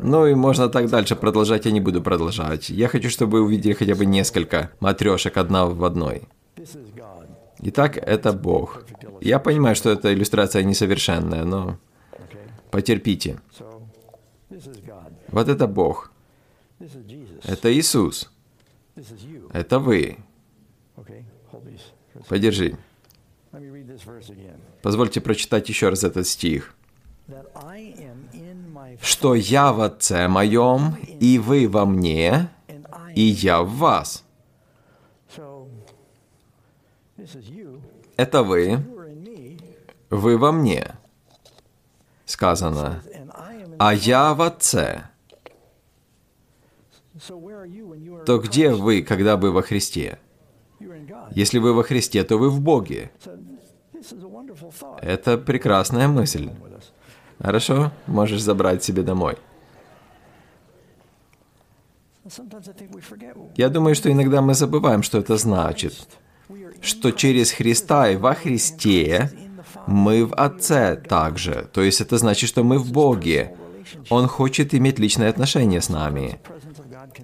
Ну 0.00 0.26
и 0.26 0.34
можно 0.34 0.68
так 0.68 0.88
дальше 0.88 1.16
продолжать, 1.16 1.66
я 1.66 1.72
не 1.72 1.80
буду 1.80 2.02
продолжать. 2.02 2.68
Я 2.68 2.88
хочу, 2.88 3.10
чтобы 3.10 3.38
вы 3.38 3.44
увидели 3.44 3.72
хотя 3.72 3.94
бы 3.94 4.06
несколько 4.06 4.70
матрешек 4.80 5.36
одна 5.36 5.66
в 5.66 5.84
одной. 5.84 6.22
Итак, 7.60 7.96
это 7.96 8.32
Бог. 8.32 8.84
Я 9.20 9.38
понимаю, 9.38 9.74
что 9.74 9.90
эта 9.90 10.12
иллюстрация 10.12 10.62
несовершенная, 10.62 11.44
но 11.44 11.78
потерпите. 12.70 13.40
Вот 15.28 15.48
это 15.48 15.66
Бог. 15.66 16.12
Это 17.44 17.72
Иисус. 17.72 18.30
Это 19.52 19.78
вы. 19.78 20.18
Подержи. 22.28 22.76
Позвольте 24.82 25.20
прочитать 25.20 25.68
еще 25.68 25.88
раз 25.88 26.04
этот 26.04 26.26
стих. 26.26 26.74
«Что 29.02 29.34
я 29.34 29.72
в 29.72 29.80
Отце 29.80 30.28
моем, 30.28 30.96
и 31.20 31.38
вы 31.38 31.68
во 31.68 31.84
мне, 31.84 32.48
и 33.14 33.22
я 33.22 33.62
в 33.62 33.70
вас». 33.76 34.24
Это 38.16 38.42
вы, 38.42 38.78
вы 40.10 40.38
во 40.38 40.52
мне, 40.52 40.94
сказано, 42.24 43.02
а 43.78 43.94
я 43.94 44.34
в 44.34 44.42
Отце. 44.42 45.04
То 48.26 48.38
где 48.38 48.70
вы, 48.70 49.02
когда 49.02 49.36
вы 49.36 49.52
во 49.52 49.62
Христе? 49.62 50.18
Если 51.32 51.58
вы 51.58 51.74
во 51.74 51.82
Христе, 51.82 52.24
то 52.24 52.38
вы 52.38 52.48
в 52.48 52.60
Боге. 52.60 53.10
Это 55.02 55.36
прекрасная 55.36 56.08
мысль. 56.08 56.50
Хорошо, 57.40 57.92
можешь 58.06 58.42
забрать 58.42 58.82
себе 58.82 59.02
домой. 59.02 59.36
Я 63.56 63.68
думаю, 63.68 63.94
что 63.94 64.10
иногда 64.10 64.42
мы 64.42 64.54
забываем, 64.54 65.02
что 65.02 65.18
это 65.18 65.36
значит. 65.36 65.94
Что 66.80 67.10
через 67.10 67.52
Христа 67.52 68.10
и 68.10 68.16
во 68.16 68.34
Христе 68.34 69.30
мы 69.86 70.26
в 70.26 70.34
Отце 70.34 70.96
также. 70.96 71.68
То 71.72 71.82
есть 71.82 72.00
это 72.00 72.18
значит, 72.18 72.48
что 72.48 72.64
мы 72.64 72.78
в 72.78 72.92
Боге. 72.92 73.56
Он 74.10 74.28
хочет 74.28 74.74
иметь 74.74 74.98
личное 74.98 75.30
отношение 75.30 75.80
с 75.80 75.88
нами. 75.88 76.40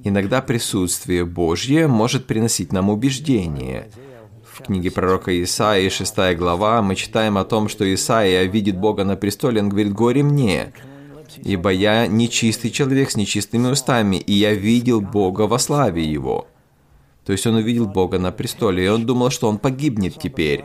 Иногда 0.03 0.41
присутствие 0.41 1.25
Божье 1.25 1.87
может 1.87 2.27
приносить 2.27 2.73
нам 2.73 2.89
убеждение. 2.89 3.91
В 4.55 4.63
книге 4.63 4.93
пророка 4.93 5.43
Исаии, 5.43 5.89
6 5.89 6.37
глава, 6.37 6.81
мы 6.81 6.95
читаем 6.95 7.39
о 7.39 7.45
том, 7.45 7.69
что 7.69 7.93
Исаия 7.93 8.45
видит 8.45 8.77
Бога 8.77 9.03
на 9.03 9.17
престоле, 9.17 9.61
он 9.61 9.69
говорит, 9.69 9.93
«Горе 9.93 10.23
мне, 10.23 10.73
ибо 11.43 11.71
я 11.71 12.07
нечистый 12.07 12.71
человек 12.71 13.11
с 13.11 13.17
нечистыми 13.17 13.67
устами, 13.67 14.15
и 14.15 14.33
я 14.33 14.55
видел 14.55 15.01
Бога 15.01 15.49
во 15.49 15.59
славе 15.59 16.05
Его». 16.05 16.47
То 17.27 17.33
есть 17.33 17.45
он 17.49 17.57
увидел 17.57 17.87
Бога 17.87 18.21
на 18.21 18.31
престоле, 18.31 18.85
и 18.85 18.89
он 18.89 19.07
думал, 19.07 19.31
что 19.31 19.49
он 19.49 19.59
погибнет 19.59 20.21
теперь. 20.23 20.65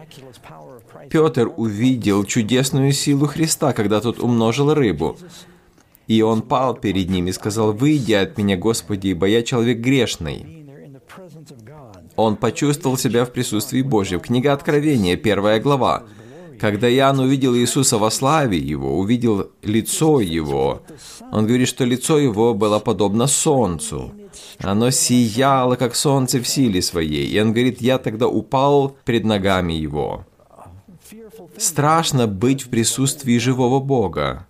Петр 1.10 1.52
увидел 1.58 2.25
чудесную 2.25 2.91
силу 2.91 3.25
Христа, 3.25 3.73
когда 3.73 4.02
тот 4.02 4.19
умножил 4.19 4.71
рыбу. 4.71 5.17
И 6.06 6.21
он 6.21 6.43
пал 6.43 6.75
перед 6.75 7.10
ним 7.10 7.25
и 7.25 7.32
сказал, 7.32 7.73
«Выйди 7.73 8.13
от 8.13 8.38
меня, 8.38 8.56
Господи, 8.56 9.08
ибо 9.08 9.25
я 9.25 9.41
человек 9.41 9.80
грешный». 9.80 10.59
Он 12.19 12.36
почувствовал 12.36 12.97
себя 12.97 13.23
в 13.23 13.32
присутствии 13.32 13.82
Божьем. 13.82 14.19
Книга 14.19 14.51
Откровения, 14.51 15.15
первая 15.15 15.62
глава. 15.62 16.03
Когда 16.60 16.89
Иоанн 16.91 17.19
увидел 17.19 17.55
Иисуса 17.55 17.97
во 17.97 18.12
славе 18.12 18.58
Его, 18.58 18.99
увидел 18.99 19.51
лицо 19.63 20.19
Его, 20.19 20.82
он 21.32 21.47
говорит, 21.47 21.69
что 21.69 21.86
лицо 21.86 22.19
Его 22.19 22.53
было 22.53 22.79
подобно 22.79 23.27
солнцу. 23.27 24.12
Оно 24.58 24.91
сияло, 24.91 25.77
как 25.77 25.95
солнце 25.95 26.39
в 26.39 26.47
силе 26.47 26.82
своей. 26.82 27.27
И 27.27 27.39
он 27.39 27.53
говорит, 27.53 27.79
я 27.82 27.97
тогда 27.97 28.27
упал 28.27 28.97
пред 29.05 29.23
ногами 29.23 29.71
Его. 29.71 30.25
Страшно 31.58 32.27
быть 32.27 32.63
в 32.63 32.69
присутствии 32.69 33.38
живого 33.38 33.79
Бога 33.79 34.45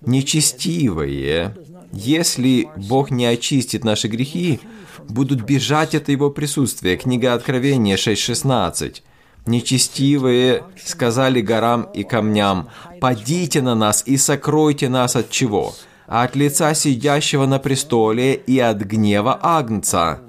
нечестивые, 0.00 1.54
если 1.92 2.68
Бог 2.76 3.10
не 3.10 3.26
очистит 3.26 3.84
наши 3.84 4.08
грехи, 4.08 4.60
будут 5.08 5.42
бежать 5.42 5.94
от 5.94 6.08
Его 6.08 6.30
присутствия. 6.30 6.96
Книга 6.96 7.34
Откровения 7.34 7.96
6.16. 7.96 9.02
Нечестивые 9.46 10.64
сказали 10.84 11.40
горам 11.40 11.82
и 11.94 12.04
камням, 12.04 12.68
«Падите 13.00 13.62
на 13.62 13.74
нас 13.74 14.02
и 14.06 14.16
сокройте 14.16 14.88
нас 14.88 15.16
от 15.16 15.30
чего? 15.30 15.74
От 16.06 16.36
лица 16.36 16.74
сидящего 16.74 17.46
на 17.46 17.58
престоле 17.58 18.34
и 18.34 18.58
от 18.58 18.78
гнева 18.78 19.38
Агнца». 19.42 20.20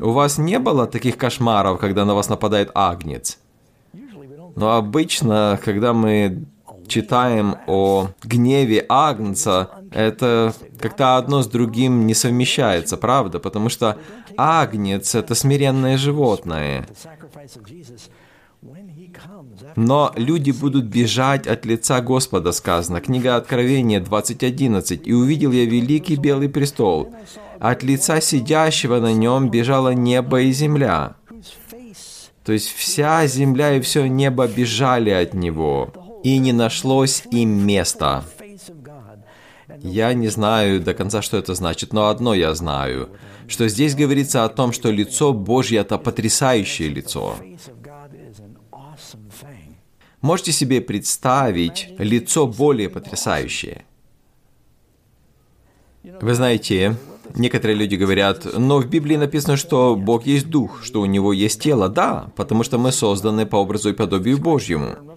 У 0.00 0.12
вас 0.12 0.38
не 0.38 0.58
было 0.58 0.86
таких 0.86 1.16
кошмаров, 1.18 1.78
когда 1.78 2.04
на 2.04 2.14
вас 2.14 2.28
нападает 2.28 2.70
Агнец? 2.74 3.38
Но 4.56 4.72
обычно, 4.72 5.58
когда 5.62 5.92
мы 5.92 6.44
читаем 6.90 7.56
о 7.66 8.08
гневе 8.22 8.84
Агнца, 8.88 9.70
это 9.92 10.52
как-то 10.78 11.16
одно 11.16 11.42
с 11.42 11.46
другим 11.46 12.06
не 12.06 12.14
совмещается, 12.14 12.96
правда? 12.96 13.38
Потому 13.38 13.68
что 13.68 13.96
Агнец— 14.36 15.14
это 15.14 15.34
смиренное 15.34 15.96
животное. 15.96 16.86
Но 19.76 20.12
люди 20.16 20.50
будут 20.50 20.84
бежать 20.84 21.46
от 21.46 21.64
лица 21.64 22.00
Господа, 22.00 22.52
сказано. 22.52 23.00
Книга 23.00 23.36
Откровения 23.36 24.00
20.11. 24.00 25.02
«И 25.04 25.12
увидел 25.12 25.52
я 25.52 25.64
великий 25.64 26.16
белый 26.16 26.48
престол. 26.48 27.14
От 27.58 27.82
лица 27.82 28.20
сидящего 28.20 29.00
на 29.00 29.12
нем 29.12 29.50
бежало 29.50 29.94
небо 29.94 30.40
и 30.42 30.52
земля». 30.52 31.14
То 32.44 32.52
есть 32.52 32.68
вся 32.74 33.26
земля 33.26 33.76
и 33.76 33.80
все 33.80 34.06
небо 34.06 34.48
бежали 34.48 35.10
от 35.10 35.34
него 35.34 35.92
и 36.22 36.38
не 36.38 36.52
нашлось 36.52 37.24
им 37.30 37.66
места. 37.66 38.24
Я 39.82 40.12
не 40.14 40.28
знаю 40.28 40.80
до 40.80 40.94
конца, 40.94 41.22
что 41.22 41.36
это 41.36 41.54
значит, 41.54 41.92
но 41.92 42.08
одно 42.08 42.34
я 42.34 42.54
знаю, 42.54 43.10
что 43.46 43.68
здесь 43.68 43.94
говорится 43.94 44.44
о 44.44 44.48
том, 44.48 44.72
что 44.72 44.90
лицо 44.90 45.32
Божье– 45.32 45.78
это 45.80 45.98
потрясающее 45.98 46.88
лицо. 46.88 47.36
Можете 50.20 50.52
себе 50.52 50.80
представить 50.80 51.88
лицо 51.98 52.46
более 52.46 52.90
потрясающее? 52.90 53.84
Вы 56.02 56.34
знаете, 56.34 56.96
некоторые 57.34 57.76
люди 57.76 57.94
говорят, 57.94 58.46
но 58.58 58.78
в 58.78 58.86
Библии 58.86 59.16
написано, 59.16 59.56
что 59.56 59.96
Бог 59.96 60.26
есть 60.26 60.48
дух, 60.48 60.82
что 60.82 61.00
у 61.00 61.06
него 61.06 61.32
есть 61.32 61.62
тело. 61.62 61.88
Да, 61.88 62.30
потому 62.36 62.64
что 62.64 62.76
мы 62.76 62.92
созданы 62.92 63.46
по 63.46 63.56
образу 63.56 63.90
и 63.90 63.94
подобию 63.94 64.38
Божьему 64.38 65.09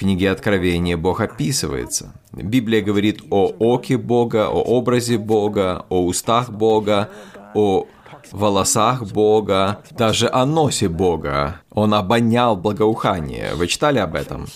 книге 0.00 0.30
Откровения 0.30 0.96
Бог 0.96 1.20
описывается. 1.20 2.14
Библия 2.32 2.80
говорит 2.80 3.20
о 3.30 3.52
оке 3.58 3.98
Бога, 3.98 4.48
о 4.48 4.62
образе 4.62 5.18
Бога, 5.18 5.84
о 5.90 6.06
устах 6.06 6.50
Бога, 6.50 7.10
о 7.54 7.86
волосах 8.32 9.12
Бога, 9.12 9.82
даже 9.90 10.30
о 10.32 10.46
носе 10.46 10.88
Бога. 10.88 11.60
Он 11.70 11.92
обонял 11.92 12.56
благоухание. 12.56 13.50
Вы 13.54 13.66
читали 13.66 13.98
об 13.98 14.14
этом? 14.14 14.46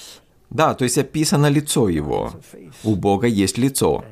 Да, 0.49 0.73
то 0.73 0.85
есть 0.85 0.97
описано 0.97 1.49
лицо 1.49 1.91
Его. 1.91 2.33
У 2.83 2.95
Бога 2.95 3.27
есть 3.27 3.59
лицо. 3.59 4.03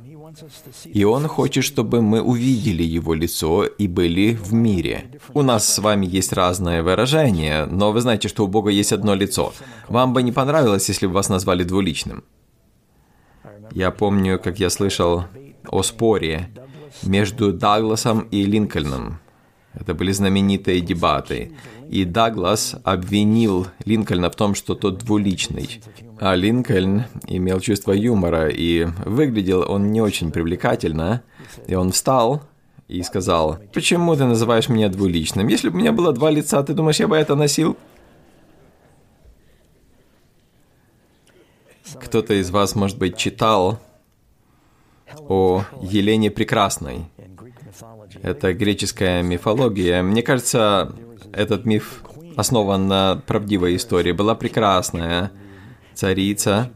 И 0.84 1.04
Он 1.04 1.28
хочет, 1.28 1.64
чтобы 1.64 2.02
мы 2.02 2.20
увидели 2.22 2.82
Его 2.82 3.14
лицо 3.14 3.64
и 3.64 3.88
были 3.88 4.34
в 4.34 4.52
мире. 4.52 5.10
У 5.34 5.42
нас 5.42 5.68
с 5.68 5.78
вами 5.78 6.06
есть 6.06 6.32
разные 6.32 6.82
выражения, 6.82 7.66
но 7.66 7.92
вы 7.92 8.00
знаете, 8.00 8.28
что 8.28 8.44
у 8.44 8.48
Бога 8.48 8.70
есть 8.70 8.92
одно 8.92 9.14
лицо. 9.14 9.52
Вам 9.88 10.12
бы 10.12 10.22
не 10.22 10.32
понравилось, 10.32 10.88
если 10.88 11.06
бы 11.06 11.14
вас 11.14 11.28
назвали 11.28 11.64
двуличным. 11.64 12.24
Я 13.72 13.90
помню, 13.90 14.38
как 14.38 14.58
я 14.58 14.70
слышал 14.70 15.24
о 15.68 15.82
споре 15.82 16.50
между 17.02 17.52
Дагласом 17.52 18.20
и 18.30 18.44
Линкольном. 18.44 19.18
Это 19.74 19.94
были 19.94 20.12
знаменитые 20.12 20.80
дебаты. 20.80 21.52
И 21.92 22.06
Даглас 22.06 22.74
обвинил 22.84 23.66
Линкольна 23.84 24.30
в 24.30 24.34
том, 24.34 24.54
что 24.54 24.74
тот 24.74 25.00
двуличный. 25.00 25.82
А 26.18 26.34
Линкольн 26.34 27.04
имел 27.26 27.60
чувство 27.60 27.92
юмора, 27.92 28.48
и 28.48 28.86
выглядел 29.04 29.70
он 29.70 29.92
не 29.92 30.00
очень 30.00 30.32
привлекательно. 30.32 31.22
И 31.66 31.74
он 31.74 31.92
встал 31.92 32.44
и 32.88 33.02
сказал, 33.02 33.58
«Почему 33.74 34.16
ты 34.16 34.24
называешь 34.24 34.70
меня 34.70 34.88
двуличным? 34.88 35.48
Если 35.48 35.68
бы 35.68 35.76
у 35.76 35.78
меня 35.80 35.92
было 35.92 36.14
два 36.14 36.30
лица, 36.30 36.62
ты 36.62 36.72
думаешь, 36.72 36.98
я 36.98 37.08
бы 37.08 37.14
это 37.14 37.34
носил?» 37.34 37.76
Кто-то 42.02 42.32
из 42.32 42.50
вас, 42.50 42.74
может 42.74 42.96
быть, 42.96 43.18
читал 43.18 43.78
о 45.28 45.64
Елене 45.82 46.30
Прекрасной. 46.30 47.04
Это 48.22 48.52
греческая 48.52 49.22
мифология. 49.22 50.02
Мне 50.02 50.22
кажется, 50.22 50.94
этот 51.32 51.64
миф 51.64 52.02
основан 52.36 52.88
на 52.88 53.22
правдивой 53.26 53.76
истории. 53.76 54.12
Была 54.12 54.34
прекрасная 54.34 55.30
царица, 55.94 56.72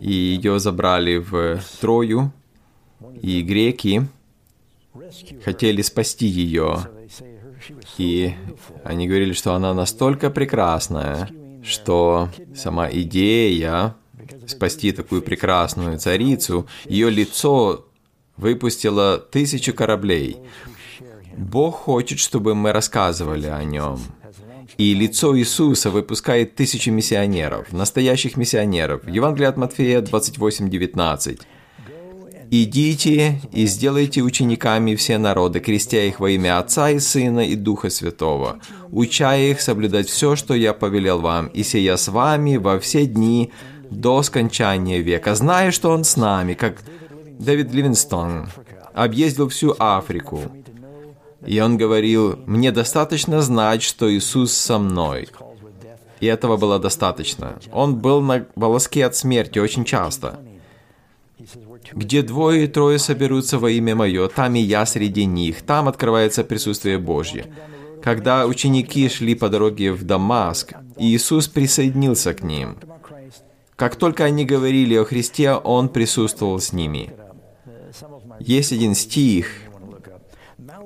и 0.00 0.12
ее 0.12 0.58
забрали 0.58 1.18
в 1.18 1.60
Трою, 1.80 2.32
и 3.22 3.42
греки 3.42 4.08
хотели 5.44 5.82
спасти 5.82 6.26
ее. 6.26 6.88
И 7.98 8.34
они 8.84 9.08
говорили, 9.08 9.32
что 9.32 9.54
она 9.54 9.74
настолько 9.74 10.30
прекрасная, 10.30 11.28
что 11.62 12.28
сама 12.54 12.90
идея 12.90 13.96
спасти 14.46 14.92
такую 14.92 15.22
прекрасную 15.22 15.98
царицу, 15.98 16.66
ее 16.86 17.10
лицо 17.10 17.86
выпустило 18.36 19.18
тысячу 19.18 19.72
кораблей. 19.72 20.38
Бог 21.36 21.76
хочет, 21.76 22.18
чтобы 22.18 22.54
мы 22.54 22.72
рассказывали 22.72 23.46
о 23.46 23.62
нем. 23.64 23.98
И 24.78 24.94
лицо 24.94 25.38
Иисуса 25.38 25.90
выпускает 25.90 26.54
тысячи 26.54 26.90
миссионеров, 26.90 27.72
настоящих 27.72 28.36
миссионеров. 28.36 29.06
Евангелие 29.08 29.48
от 29.48 29.56
Матфея 29.56 30.00
28:19. 30.02 31.40
«Идите 32.50 33.40
и 33.52 33.66
сделайте 33.66 34.22
учениками 34.22 34.94
все 34.94 35.18
народы, 35.18 35.60
крестя 35.60 36.04
их 36.04 36.20
во 36.20 36.30
имя 36.30 36.58
Отца 36.58 36.90
и 36.90 37.00
Сына 37.00 37.40
и 37.40 37.56
Духа 37.56 37.90
Святого, 37.90 38.60
уча 38.92 39.36
их 39.36 39.60
соблюдать 39.60 40.08
все, 40.08 40.36
что 40.36 40.54
я 40.54 40.72
повелел 40.72 41.20
вам, 41.20 41.48
и 41.48 41.64
сия 41.64 41.96
с 41.96 42.06
вами 42.06 42.56
во 42.56 42.78
все 42.78 43.06
дни 43.06 43.50
до 43.90 44.22
скончания 44.22 45.00
века, 45.00 45.34
зная, 45.34 45.72
что 45.72 45.90
Он 45.90 46.04
с 46.04 46.16
нами, 46.16 46.54
как 46.54 46.82
Дэвид 47.38 47.72
Ливинстон 47.72 48.48
объездил 48.94 49.48
всю 49.48 49.74
Африку, 49.78 50.40
и 51.44 51.60
он 51.60 51.76
говорил, 51.76 52.38
«Мне 52.46 52.72
достаточно 52.72 53.40
знать, 53.42 53.82
что 53.82 54.12
Иисус 54.12 54.52
со 54.52 54.78
мной». 54.78 55.28
И 56.20 56.26
этого 56.26 56.56
было 56.56 56.78
достаточно. 56.78 57.58
Он 57.72 57.96
был 57.96 58.22
на 58.22 58.46
волоске 58.56 59.04
от 59.04 59.14
смерти 59.14 59.58
очень 59.58 59.84
часто. 59.84 60.40
«Где 61.92 62.22
двое 62.22 62.64
и 62.64 62.68
трое 62.68 62.98
соберутся 62.98 63.58
во 63.58 63.70
имя 63.70 63.94
Мое, 63.94 64.28
там 64.28 64.54
и 64.54 64.60
я 64.60 64.86
среди 64.86 65.24
них, 65.26 65.62
там 65.62 65.88
открывается 65.88 66.42
присутствие 66.42 66.98
Божье». 66.98 67.52
Когда 68.02 68.46
ученики 68.46 69.08
шли 69.08 69.34
по 69.34 69.48
дороге 69.48 69.92
в 69.92 70.04
Дамаск, 70.04 70.74
Иисус 70.96 71.48
присоединился 71.48 72.34
к 72.34 72.42
ним. 72.44 72.76
Как 73.74 73.96
только 73.96 74.24
они 74.24 74.44
говорили 74.44 74.94
о 74.94 75.04
Христе, 75.04 75.52
Он 75.52 75.88
присутствовал 75.88 76.60
с 76.60 76.72
ними. 76.72 77.12
Есть 78.40 78.72
один 78.72 78.94
стих, 78.94 79.48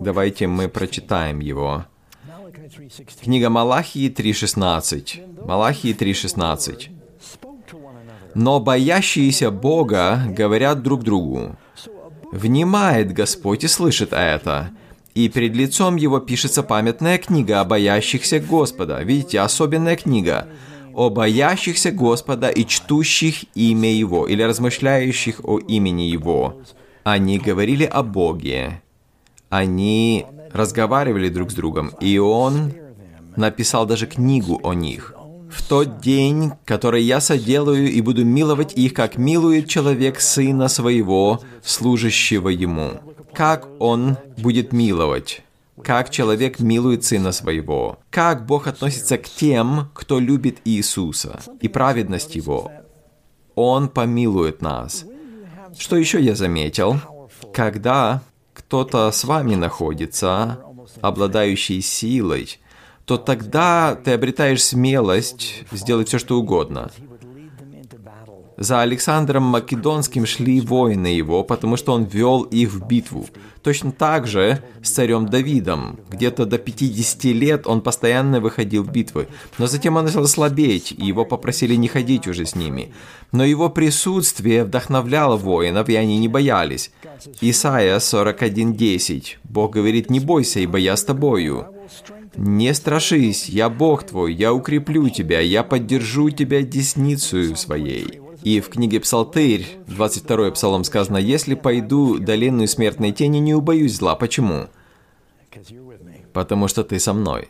Давайте 0.01 0.47
мы 0.47 0.69
прочитаем 0.69 1.41
его. 1.41 1.85
Книга 3.23 3.51
Малахии 3.51 4.11
3.16. 4.11 5.47
Малахии 5.47 5.95
3.16. 5.95 6.89
«Но 8.35 8.61
боящиеся 8.61 9.51
Бога 9.51 10.23
говорят 10.29 10.83
друг 10.83 11.03
другу, 11.03 11.57
«Внимает 12.33 13.13
Господь 13.13 13.65
и 13.65 13.69
слышит 13.69 14.13
это, 14.13 14.71
и 15.15 15.29
перед 15.29 15.55
лицом 15.57 15.97
Его 15.97 16.21
пишется 16.21 16.63
памятная 16.63 17.19
книга 17.19 17.61
о 17.61 17.65
боящихся 17.65 18.39
Господа». 18.39 19.03
Видите, 19.03 19.41
особенная 19.41 19.97
книга 19.97 20.49
о 20.95 21.11
боящихся 21.11 21.91
Господа 21.91 22.49
и 22.49 22.65
чтущих 22.65 23.45
имя 23.57 23.93
Его, 23.93 24.29
или 24.29 24.43
размышляющих 24.43 25.41
о 25.45 25.59
имени 25.59 26.03
Его. 26.03 26.63
Они 27.11 27.41
говорили 27.41 27.83
о 27.83 28.05
Боге, 28.05 28.83
они 29.49 30.27
разговаривали 30.53 31.29
друг 31.29 31.51
с 31.51 31.55
другом, 31.55 31.91
и 32.01 32.19
он 32.19 32.73
написал 33.35 33.85
даже 33.85 34.07
книгу 34.07 34.61
о 34.63 34.75
них. 34.75 35.13
В 35.51 35.69
тот 35.69 36.01
день, 36.01 36.53
который 36.65 37.03
я 37.03 37.21
соделаю 37.21 37.91
и 37.91 38.01
буду 38.01 38.25
миловать 38.25 38.75
их, 38.75 38.95
как 38.95 39.19
милует 39.19 39.69
человек 39.69 40.21
сына 40.21 40.69
своего, 40.69 41.41
служащего 41.65 42.49
ему. 42.49 43.01
Как 43.35 43.67
он 43.81 44.17
будет 44.39 44.73
миловать? 44.73 45.43
Как 45.83 46.11
человек 46.11 46.61
милует 46.61 47.03
сына 47.03 47.33
своего? 47.33 47.99
Как 48.11 48.47
Бог 48.47 48.69
относится 48.69 49.19
к 49.19 49.29
тем, 49.29 49.91
кто 49.95 50.21
любит 50.21 50.59
Иисуса 50.65 51.41
и 51.61 51.67
праведность 51.67 52.37
Его? 52.37 52.71
Он 53.57 53.89
помилует 53.89 54.63
нас. 54.63 55.05
Что 55.79 55.97
еще 55.97 56.21
я 56.21 56.35
заметил? 56.35 57.01
Когда 57.53 58.23
кто-то 58.55 59.11
с 59.11 59.25
вами 59.25 59.55
находится, 59.55 60.61
обладающий 61.01 61.81
силой, 61.81 62.59
то 63.05 63.17
тогда 63.17 63.95
ты 63.97 64.13
обретаешь 64.13 64.63
смелость 64.63 65.65
сделать 65.73 66.09
все, 66.09 66.19
что 66.19 66.39
угодно. 66.39 66.91
За 68.61 68.83
Александром 68.83 69.45
Македонским 69.45 70.27
шли 70.27 70.61
воины 70.61 71.07
его, 71.07 71.43
потому 71.45 71.79
что 71.79 71.95
он 71.95 72.05
вел 72.05 72.43
их 72.43 72.71
в 72.71 72.87
битву. 72.87 73.27
Точно 73.63 73.91
так 73.91 74.27
же 74.27 74.63
с 74.83 74.91
царем 74.91 75.27
Давидом. 75.31 75.99
Где-то 76.11 76.45
до 76.45 76.59
50 76.59 77.25
лет 77.25 77.67
он 77.67 77.81
постоянно 77.81 78.39
выходил 78.39 78.83
в 78.83 78.93
битвы. 78.93 79.29
Но 79.57 79.67
затем 79.67 79.97
он 79.97 80.05
начал 80.05 80.27
слабеть, 80.27 80.93
и 80.93 81.07
его 81.07 81.25
попросили 81.25 81.75
не 81.75 81.89
ходить 81.89 82.27
уже 82.27 82.45
с 82.45 82.55
ними. 82.55 82.93
Но 83.33 83.47
его 83.47 83.71
присутствие 83.71 84.65
вдохновляло 84.65 85.39
воинов, 85.39 85.89
и 85.89 85.95
они 85.95 86.19
не 86.19 86.29
боялись. 86.29 86.91
Исайя 87.41 87.97
41.10. 87.97 89.37
Бог 89.45 89.73
говорит, 89.73 90.11
не 90.11 90.21
бойся, 90.21 90.61
ибо 90.61 90.77
я 90.77 90.99
с 90.99 91.05
тобою. 91.05 91.67
Не 92.37 92.75
страшись, 92.75 93.49
я 93.49 93.71
Бог 93.71 94.05
твой, 94.05 94.35
я 94.35 94.53
укреплю 94.53 95.09
тебя, 95.09 95.41
я 95.41 95.63
поддержу 95.63 96.29
тебя 96.29 96.61
десницей 96.63 97.57
своей. 97.57 98.20
И 98.43 98.61
в 98.61 98.69
книге 98.71 99.01
Псалтырь, 99.01 99.67
22 99.87 100.51
псалом 100.53 100.85
сказано, 100.85 101.19
«Если 101.19 101.55
пойду 101.55 102.19
долинную 102.19 102.69
смертной 102.69 103.13
тени, 103.13 103.39
не 103.39 103.55
убоюсь 103.55 103.97
зла». 103.97 104.15
Почему? 104.15 104.67
Потому 106.33 106.69
что 106.69 106.85
ты 106.85 106.99
со 106.99 107.13
мной. 107.13 107.49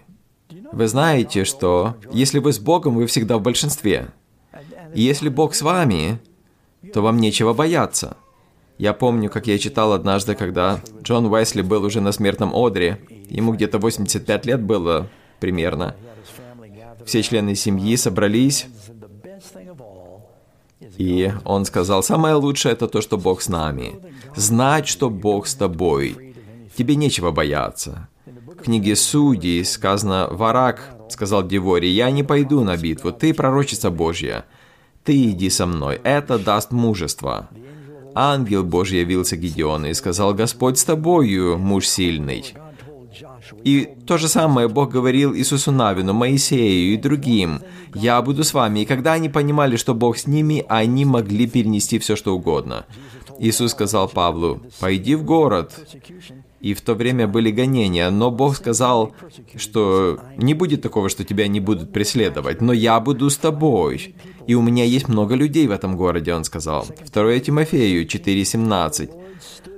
Вы 0.73 0.89
знаете, 0.89 1.45
что 1.45 1.97
если 2.13 2.39
вы 2.39 2.53
с 2.53 2.59
Богом, 2.59 2.97
вы 2.97 3.07
всегда 3.07 3.39
в 3.39 3.43
большинстве. 3.43 4.09
И 4.95 5.03
если 5.03 5.29
Бог 5.29 5.55
с 5.55 5.63
вами, 5.63 6.19
то 6.93 7.03
вам 7.03 7.19
нечего 7.19 7.53
бояться. 7.53 8.17
Я 8.79 8.95
помню, 8.95 9.29
как 9.29 9.47
я 9.47 9.59
читал 9.59 9.93
однажды, 9.93 10.35
когда 10.35 10.81
Джон 11.03 11.27
Уэсли 11.27 11.63
был 11.63 11.85
уже 11.85 12.01
на 12.01 12.13
смертном 12.13 12.55
одре. 12.55 13.01
Ему 13.29 13.53
где-то 13.53 13.79
85 13.79 14.47
лет 14.47 14.63
было 14.63 15.09
примерно. 15.39 15.95
Все 17.05 17.23
члены 17.23 17.55
семьи 17.55 17.97
собрались, 17.97 18.67
и 20.97 21.33
он 21.45 21.65
сказал, 21.65 22.03
самое 22.03 22.35
лучшее 22.35 22.73
это 22.73 22.89
то, 22.89 23.01
что 23.01 23.19
Бог 23.19 23.43
с 23.43 23.49
нами. 23.49 23.97
Знать, 24.35 24.89
что 24.89 25.11
Бог 25.11 25.47
с 25.47 25.55
тобой. 25.55 26.35
Тебе 26.77 26.95
нечего 26.97 27.31
бояться. 27.31 28.09
В 28.27 28.63
книге 28.63 28.97
Судей 28.97 29.65
сказано, 29.65 30.29
«Варак 30.31 30.97
сказал 31.09 31.47
Деворе, 31.47 31.89
я 31.89 32.11
не 32.11 32.23
пойду 32.23 32.63
на 32.63 32.77
битву, 32.77 33.13
ты 33.13 33.35
пророчица 33.35 33.91
Божья. 33.91 34.45
Ты 35.05 35.31
иди 35.31 35.51
со 35.51 35.67
мной, 35.67 36.01
это 36.05 36.39
даст 36.39 36.71
мужество». 36.71 37.49
Ангел 38.15 38.65
Божий 38.65 39.01
явился 39.01 39.37
Гедеону 39.37 39.89
и 39.89 39.95
сказал, 39.95 40.35
«Господь 40.35 40.79
с 40.79 40.85
тобою, 40.85 41.59
муж 41.59 41.87
сильный». 41.87 42.55
И 43.65 43.89
то 44.07 44.19
же 44.19 44.29
самое 44.29 44.69
Бог 44.69 44.91
говорил 44.91 45.35
Иисусу 45.35 45.73
Навину, 45.73 46.13
Моисею 46.13 46.95
и 46.95 46.97
другим. 46.97 47.61
«Я 47.95 48.21
буду 48.23 48.45
с 48.45 48.55
вами». 48.55 48.81
И 48.81 48.85
когда 48.85 49.15
они 49.15 49.29
понимали, 49.29 49.77
что 49.77 49.95
Бог 49.95 50.17
с 50.17 50.27
ними, 50.27 50.65
они 50.69 51.05
могли 51.05 51.47
перенести 51.47 51.99
все, 51.99 52.17
что 52.17 52.35
угодно. 52.35 52.87
Иисус 53.39 53.73
сказал 53.73 54.09
Павлу, 54.09 54.61
«Пойди 54.81 55.15
в 55.15 55.25
город». 55.25 55.73
И 56.61 56.75
в 56.75 56.83
то 56.83 56.95
время 56.95 57.27
были 57.27 57.51
гонения, 57.51 58.11
но 58.11 58.31
Бог 58.31 58.55
сказал, 58.55 59.13
что 59.57 60.21
не 60.37 60.53
будет 60.53 60.83
такого, 60.83 61.09
что 61.09 61.25
тебя 61.25 61.49
не 61.49 61.59
будут 61.59 61.93
преследовать, 61.93 62.61
но 62.61 62.73
я 62.73 63.01
буду 63.01 63.31
с 63.31 63.39
тобой. 63.39 64.15
И 64.47 64.55
у 64.55 64.63
меня 64.63 64.85
есть 64.85 65.09
много 65.09 65.35
людей 65.35 65.67
в 65.67 65.71
этом 65.71 65.97
городе, 65.97 66.35
он 66.35 66.45
сказал. 66.45 66.87
2 67.13 67.39
Тимофею 67.41 68.07
4.17. 68.07 69.11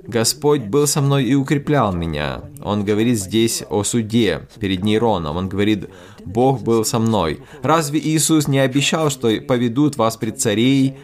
Господь 0.07 0.63
был 0.63 0.85
со 0.85 1.01
мной 1.01 1.23
и 1.23 1.35
укреплял 1.35 1.93
меня. 1.93 2.41
Он 2.61 2.83
говорит 2.83 3.17
здесь 3.17 3.63
о 3.69 3.83
суде 3.83 4.47
перед 4.59 4.83
Нейроном. 4.83 5.37
Он 5.37 5.47
говорит, 5.47 5.89
Бог 6.25 6.61
был 6.61 6.83
со 6.83 6.99
мной. 6.99 7.39
Разве 7.61 7.99
Иисус 7.99 8.49
не 8.49 8.59
обещал, 8.59 9.09
что 9.09 9.29
поведут 9.41 9.95
вас 9.95 10.17
пред 10.17 10.41
царей, 10.41 10.97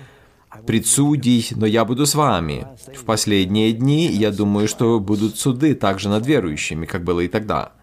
пред 0.65 0.87
судей, 0.87 1.47
но 1.55 1.65
я 1.65 1.85
буду 1.85 2.05
с 2.05 2.15
вами. 2.15 2.67
В 2.95 3.05
последние 3.05 3.71
дни, 3.73 4.07
я 4.07 4.31
думаю, 4.31 4.67
что 4.67 4.99
будут 4.99 5.37
суды 5.37 5.75
также 5.75 6.09
над 6.09 6.25
верующими, 6.25 6.85
как 6.85 7.03
было 7.03 7.21
и 7.21 7.27
тогда. 7.27 7.73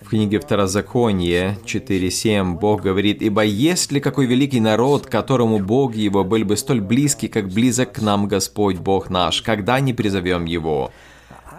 В 0.00 0.08
книге 0.08 0.40
Второзаконие 0.40 1.58
4.7 1.66 2.58
Бог 2.58 2.80
говорит, 2.80 3.20
«Ибо 3.20 3.44
есть 3.44 3.92
ли 3.92 4.00
какой 4.00 4.24
великий 4.24 4.60
народ, 4.60 5.06
которому 5.06 5.58
Бог 5.58 5.94
его 5.94 6.24
был 6.24 6.44
бы 6.44 6.56
столь 6.56 6.80
близкий, 6.80 7.28
как 7.28 7.48
близок 7.48 7.92
к 7.92 8.00
нам 8.00 8.26
Господь 8.26 8.78
Бог 8.78 9.10
наш, 9.10 9.42
когда 9.42 9.78
не 9.78 9.92
призовем 9.92 10.46
его? 10.46 10.90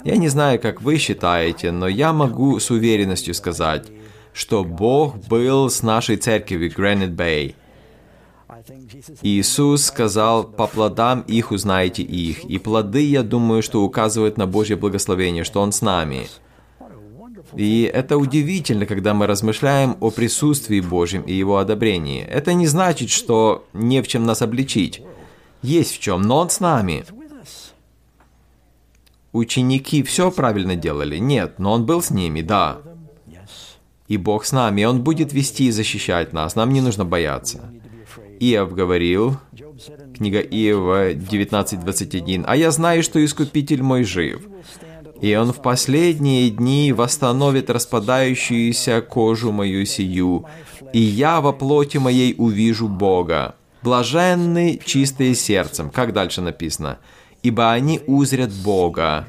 Я 0.03 0.17
не 0.17 0.27
знаю, 0.29 0.59
как 0.59 0.81
вы 0.81 0.97
считаете, 0.97 1.71
но 1.71 1.87
я 1.87 2.13
могу 2.13 2.59
с 2.59 2.71
уверенностью 2.71 3.35
сказать, 3.35 3.87
что 4.33 4.63
Бог 4.63 5.17
был 5.27 5.69
с 5.69 5.83
нашей 5.83 6.17
церковью 6.17 6.71
Гранит 6.75 7.11
Бэй. 7.11 7.55
Иисус 9.21 9.85
сказал, 9.85 10.43
«По 10.43 10.67
плодам 10.67 11.21
их 11.21 11.51
узнаете 11.51 12.03
их». 12.03 12.43
И 12.45 12.57
плоды, 12.57 13.05
я 13.07 13.23
думаю, 13.23 13.61
что 13.61 13.83
указывают 13.83 14.37
на 14.37 14.47
Божье 14.47 14.75
благословение, 14.75 15.43
что 15.43 15.61
Он 15.61 15.71
с 15.71 15.81
нами. 15.81 16.27
И 17.55 17.83
это 17.83 18.17
удивительно, 18.17 18.85
когда 18.85 19.13
мы 19.13 19.27
размышляем 19.27 19.97
о 19.99 20.09
присутствии 20.11 20.79
Божьем 20.79 21.23
и 21.23 21.33
Его 21.33 21.57
одобрении. 21.57 22.23
Это 22.23 22.53
не 22.53 22.67
значит, 22.67 23.09
что 23.09 23.65
не 23.73 24.01
в 24.01 24.07
чем 24.07 24.25
нас 24.25 24.41
обличить. 24.41 25.01
Есть 25.61 25.95
в 25.95 25.99
чем, 25.99 26.21
но 26.21 26.39
Он 26.39 26.49
с 26.49 26.59
нами. 26.59 27.05
Ученики 29.33 30.03
все 30.03 30.31
правильно 30.31 30.75
делали? 30.75 31.17
Нет, 31.17 31.57
но 31.57 31.73
Он 31.73 31.85
был 31.85 32.01
с 32.01 32.09
ними, 32.11 32.41
да. 32.41 32.79
И 34.07 34.17
Бог 34.17 34.45
с 34.45 34.51
нами, 34.51 34.83
Он 34.83 35.03
будет 35.03 35.31
вести 35.33 35.67
и 35.67 35.71
защищать 35.71 36.33
нас, 36.33 36.55
нам 36.55 36.71
не 36.71 36.81
нужно 36.81 37.05
бояться. 37.05 37.61
Иов 38.43 38.73
говорил, 38.73 39.37
книга 40.15 40.39
Иова 40.39 41.11
19.21, 41.13 42.43
«А 42.47 42.55
я 42.55 42.71
знаю, 42.71 43.03
что 43.03 43.23
Искупитель 43.23 43.83
мой 43.83 44.03
жив, 44.03 44.41
и 45.21 45.35
он 45.35 45.53
в 45.53 45.61
последние 45.61 46.49
дни 46.49 46.91
восстановит 46.91 47.69
распадающуюся 47.69 49.01
кожу 49.01 49.51
мою 49.51 49.85
сию, 49.85 50.47
и 50.91 50.99
я 50.99 51.39
во 51.39 51.53
плоти 51.53 51.97
моей 51.97 52.33
увижу 52.35 52.87
Бога. 52.87 53.53
Блаженны 53.83 54.79
чистые 54.83 55.35
сердцем». 55.35 55.91
Как 55.91 56.11
дальше 56.11 56.41
написано? 56.41 56.97
«Ибо 57.43 57.71
они 57.71 58.01
узрят 58.07 58.51
Бога». 58.51 59.27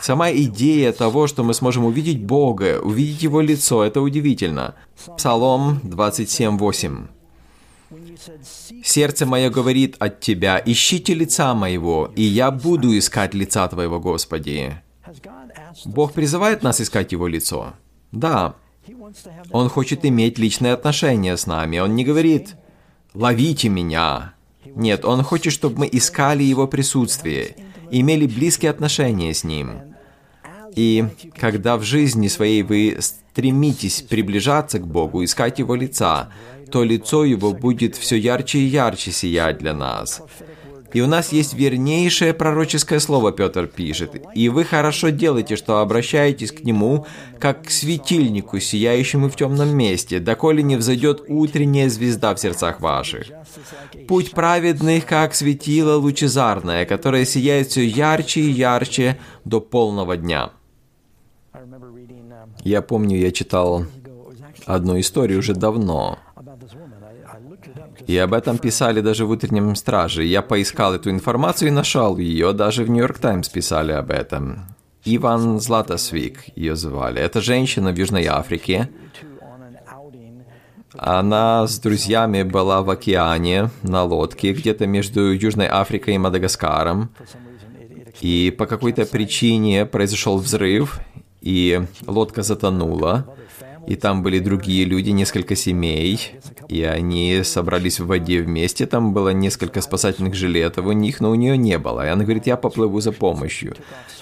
Сама 0.00 0.30
идея 0.32 0.92
того, 0.92 1.26
что 1.26 1.44
мы 1.44 1.52
сможем 1.52 1.84
увидеть 1.84 2.22
Бога, 2.22 2.80
увидеть 2.82 3.22
Его 3.22 3.42
лицо, 3.42 3.84
это 3.84 4.00
удивительно. 4.00 4.74
Псалом 5.16 5.80
27.8. 5.84 7.15
«Сердце 8.84 9.26
мое 9.26 9.50
говорит 9.50 9.96
от 9.98 10.20
Тебя, 10.20 10.60
ищите 10.64 11.14
лица 11.14 11.54
моего, 11.54 12.12
и 12.16 12.22
я 12.22 12.50
буду 12.50 12.96
искать 12.96 13.34
лица 13.34 13.68
Твоего, 13.68 14.00
Господи». 14.00 14.80
Бог 15.84 16.12
призывает 16.12 16.62
нас 16.62 16.80
искать 16.80 17.12
Его 17.12 17.28
лицо. 17.28 17.74
Да. 18.12 18.54
Он 19.50 19.68
хочет 19.68 20.04
иметь 20.04 20.38
личные 20.38 20.72
отношения 20.72 21.36
с 21.36 21.46
нами. 21.46 21.78
Он 21.78 21.94
не 21.94 22.04
говорит 22.04 22.56
«ловите 23.14 23.68
меня». 23.68 24.34
Нет, 24.74 25.04
Он 25.04 25.22
хочет, 25.22 25.52
чтобы 25.52 25.80
мы 25.80 25.88
искали 25.90 26.42
Его 26.42 26.66
присутствие, 26.66 27.56
имели 27.90 28.26
близкие 28.26 28.70
отношения 28.70 29.32
с 29.32 29.44
Ним. 29.44 29.94
И 30.74 31.04
когда 31.38 31.76
в 31.76 31.82
жизни 31.82 32.28
своей 32.28 32.62
вы 32.62 32.98
стремитесь 33.00 34.02
приближаться 34.02 34.78
к 34.78 34.86
Богу, 34.86 35.24
искать 35.24 35.58
Его 35.58 35.74
лица, 35.74 36.30
то 36.70 36.84
лицо 36.84 37.24
Его 37.24 37.52
будет 37.52 37.96
все 37.96 38.16
ярче 38.16 38.58
и 38.58 38.66
ярче 38.66 39.12
сиять 39.12 39.58
для 39.58 39.74
нас. 39.74 40.22
И 40.92 41.00
у 41.00 41.06
нас 41.06 41.32
есть 41.32 41.52
вернейшее 41.54 42.32
пророческое 42.32 43.00
слово, 43.00 43.32
Петр 43.32 43.66
пишет. 43.66 44.22
И 44.34 44.48
вы 44.48 44.64
хорошо 44.64 45.10
делаете, 45.10 45.56
что 45.56 45.80
обращаетесь 45.80 46.52
к 46.52 46.64
нему, 46.64 47.06
как 47.38 47.66
к 47.66 47.70
светильнику, 47.70 48.60
сияющему 48.60 49.28
в 49.28 49.36
темном 49.36 49.76
месте, 49.76 50.20
доколе 50.20 50.62
не 50.62 50.76
взойдет 50.76 51.24
утренняя 51.28 51.88
звезда 51.88 52.34
в 52.34 52.40
сердцах 52.40 52.80
ваших. 52.80 53.26
Путь 54.08 54.30
праведных, 54.30 55.06
как 55.06 55.34
светило 55.34 55.96
лучезарное, 55.96 56.86
которое 56.86 57.26
сияет 57.26 57.68
все 57.68 57.84
ярче 57.84 58.40
и 58.40 58.50
ярче 58.50 59.18
до 59.44 59.60
полного 59.60 60.16
дня. 60.16 60.50
Я 62.64 62.80
помню, 62.80 63.18
я 63.18 63.32
читал 63.32 63.84
одну 64.64 64.98
историю 64.98 65.40
уже 65.40 65.54
давно, 65.54 66.18
и 68.06 68.16
об 68.18 68.34
этом 68.34 68.58
писали 68.58 69.00
даже 69.00 69.26
в 69.26 69.30
«Утреннем 69.30 69.74
страже». 69.74 70.24
Я 70.24 70.42
поискал 70.42 70.94
эту 70.94 71.10
информацию 71.10 71.68
и 71.68 71.72
нашел 71.72 72.16
ее, 72.18 72.52
даже 72.52 72.84
в 72.84 72.90
«Нью-Йорк 72.90 73.18
Таймс» 73.18 73.48
писали 73.48 73.92
об 73.92 74.10
этом. 74.10 74.66
Иван 75.04 75.60
Златосвик 75.60 76.56
ее 76.56 76.76
звали. 76.76 77.20
Это 77.20 77.40
женщина 77.40 77.92
в 77.92 77.96
Южной 77.96 78.26
Африке. 78.26 78.88
Она 80.98 81.66
с 81.66 81.78
друзьями 81.78 82.42
была 82.42 82.82
в 82.82 82.90
океане 82.90 83.70
на 83.82 84.04
лодке, 84.04 84.52
где-то 84.52 84.86
между 84.86 85.32
Южной 85.32 85.68
Африкой 85.68 86.14
и 86.14 86.18
Мадагаскаром. 86.18 87.10
И 88.20 88.54
по 88.56 88.66
какой-то 88.66 89.04
причине 89.04 89.84
произошел 89.84 90.38
взрыв, 90.38 91.00
и 91.40 91.82
лодка 92.06 92.42
затонула 92.42 93.26
и 93.86 93.96
там 93.96 94.22
были 94.22 94.38
другие 94.38 94.84
люди, 94.84 95.10
несколько 95.10 95.54
семей, 95.54 96.32
и 96.68 96.82
они 96.82 97.42
собрались 97.44 98.00
в 98.00 98.06
воде 98.06 98.42
вместе, 98.42 98.86
там 98.86 99.12
было 99.12 99.30
несколько 99.30 99.80
спасательных 99.80 100.34
жилетов 100.34 100.86
у 100.86 100.92
них, 100.92 101.20
но 101.20 101.30
у 101.30 101.34
нее 101.34 101.56
не 101.56 101.78
было, 101.78 102.06
и 102.06 102.10
она 102.10 102.24
говорит, 102.24 102.46
я 102.46 102.56
поплыву 102.56 103.00
за 103.00 103.12
помощью. 103.12 103.76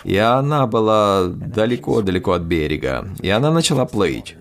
И 0.04 0.16
она 0.16 0.66
была 0.66 1.26
далеко-далеко 1.26 2.32
от 2.32 2.42
берега, 2.42 3.08
и 3.20 3.28
она 3.30 3.50
начала 3.50 3.86
плыть. 3.86 4.36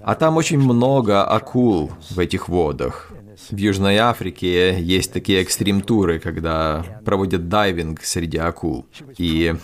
А 0.00 0.14
там 0.14 0.36
очень 0.36 0.58
много 0.58 1.24
акул 1.24 1.92
в 2.10 2.18
этих 2.18 2.48
водах. 2.48 3.12
В 3.50 3.56
Южной 3.56 3.98
Африке 3.98 4.80
есть 4.80 5.12
такие 5.12 5.42
экстрим-туры, 5.42 6.18
когда 6.18 6.84
проводят 7.04 7.48
дайвинг 7.48 8.02
среди 8.02 8.38
акул. 8.38 8.86
И 9.18 9.54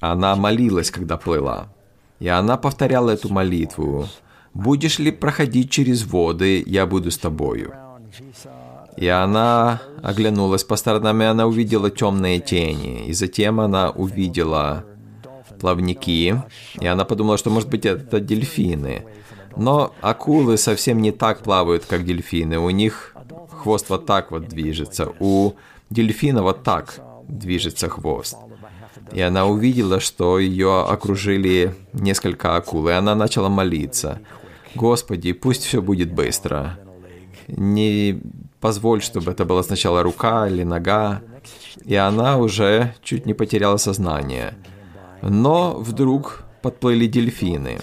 она 0.00 0.36
молилась, 0.36 0.90
когда 0.90 1.16
плыла. 1.16 1.68
И 2.22 2.28
она 2.28 2.56
повторяла 2.56 3.10
эту 3.10 3.32
молитву. 3.32 4.06
«Будешь 4.54 5.00
ли 5.00 5.10
проходить 5.10 5.70
через 5.70 6.04
воды, 6.06 6.62
я 6.64 6.86
буду 6.86 7.10
с 7.10 7.18
тобою». 7.18 7.74
И 8.96 9.08
она 9.08 9.80
оглянулась 10.02 10.62
по 10.62 10.76
сторонам, 10.76 11.20
и 11.22 11.24
она 11.24 11.46
увидела 11.46 11.90
темные 11.90 12.38
тени. 12.38 13.06
И 13.06 13.12
затем 13.12 13.58
она 13.58 13.90
увидела 13.90 14.84
плавники, 15.60 16.40
и 16.80 16.86
она 16.86 17.04
подумала, 17.04 17.38
что, 17.38 17.50
может 17.50 17.68
быть, 17.70 17.86
это 17.86 18.20
дельфины. 18.20 19.04
Но 19.56 19.92
акулы 20.00 20.58
совсем 20.58 21.02
не 21.02 21.10
так 21.10 21.42
плавают, 21.42 21.86
как 21.86 22.04
дельфины. 22.04 22.58
У 22.58 22.70
них 22.70 23.16
хвост 23.50 23.90
вот 23.90 24.06
так 24.06 24.30
вот 24.30 24.46
движется. 24.46 25.08
У 25.18 25.54
дельфина 25.90 26.42
вот 26.42 26.62
так 26.62 27.00
движется 27.26 27.88
хвост. 27.88 28.36
И 29.12 29.20
она 29.20 29.46
увидела, 29.46 30.00
что 30.00 30.38
ее 30.38 30.82
окружили 30.82 31.74
несколько 31.92 32.56
акул, 32.56 32.88
и 32.88 32.92
она 32.92 33.14
начала 33.14 33.48
молиться. 33.48 34.20
«Господи, 34.74 35.32
пусть 35.32 35.64
все 35.64 35.82
будет 35.82 36.12
быстро. 36.12 36.78
Не 37.48 38.20
позволь, 38.60 39.02
чтобы 39.02 39.32
это 39.32 39.44
была 39.44 39.62
сначала 39.62 40.02
рука 40.02 40.48
или 40.48 40.62
нога». 40.62 41.22
И 41.84 41.94
она 41.94 42.38
уже 42.38 42.94
чуть 43.02 43.26
не 43.26 43.34
потеряла 43.34 43.76
сознание. 43.76 44.54
Но 45.20 45.74
вдруг 45.74 46.44
подплыли 46.62 47.06
дельфины. 47.06 47.80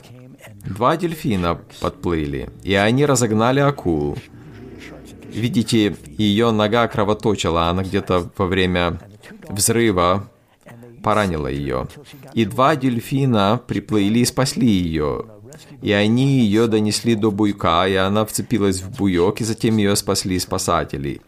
Два 0.65 0.97
дельфина 0.97 1.59
подплыли, 1.81 2.49
и 2.63 2.73
они 2.73 3.05
разогнали 3.05 3.59
акулу. 3.59 4.17
Видите, 5.25 5.95
ее 6.17 6.51
нога 6.51 6.87
кровоточила, 6.87 7.67
она 7.67 7.83
где-то 7.83 8.31
во 8.37 8.45
время 8.45 8.99
взрыва 9.47 10.29
поранила 11.03 11.47
ее. 11.47 11.87
И 12.33 12.45
два 12.45 12.75
дельфина 12.75 13.61
приплыли 13.67 14.19
и 14.19 14.25
спасли 14.25 14.67
ее. 14.67 15.25
И 15.81 15.91
они 15.91 16.39
ее 16.39 16.67
донесли 16.67 17.15
до 17.15 17.31
буйка, 17.31 17.87
и 17.87 17.95
она 17.95 18.25
вцепилась 18.25 18.81
в 18.81 18.97
буйок, 18.97 19.41
и 19.41 19.43
затем 19.43 19.77
ее 19.77 19.95
спасли 19.95 20.39
спасатели. 20.39 21.21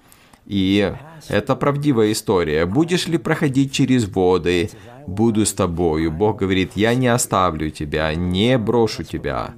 И 0.46 0.94
это 1.28 1.56
правдивая 1.56 2.12
история. 2.12 2.66
Будешь 2.66 3.08
ли 3.08 3.18
проходить 3.18 3.72
через 3.72 4.08
воды, 4.08 4.70
буду 5.08 5.46
с 5.46 5.54
тобою. 5.54 6.12
Бог 6.12 6.40
говорит, 6.40 6.72
я 6.76 6.94
не 6.96 7.08
оставлю 7.08 7.70
тебя, 7.70 8.14
не 8.16 8.58
брошу 8.58 9.04
тебя. 9.04 9.54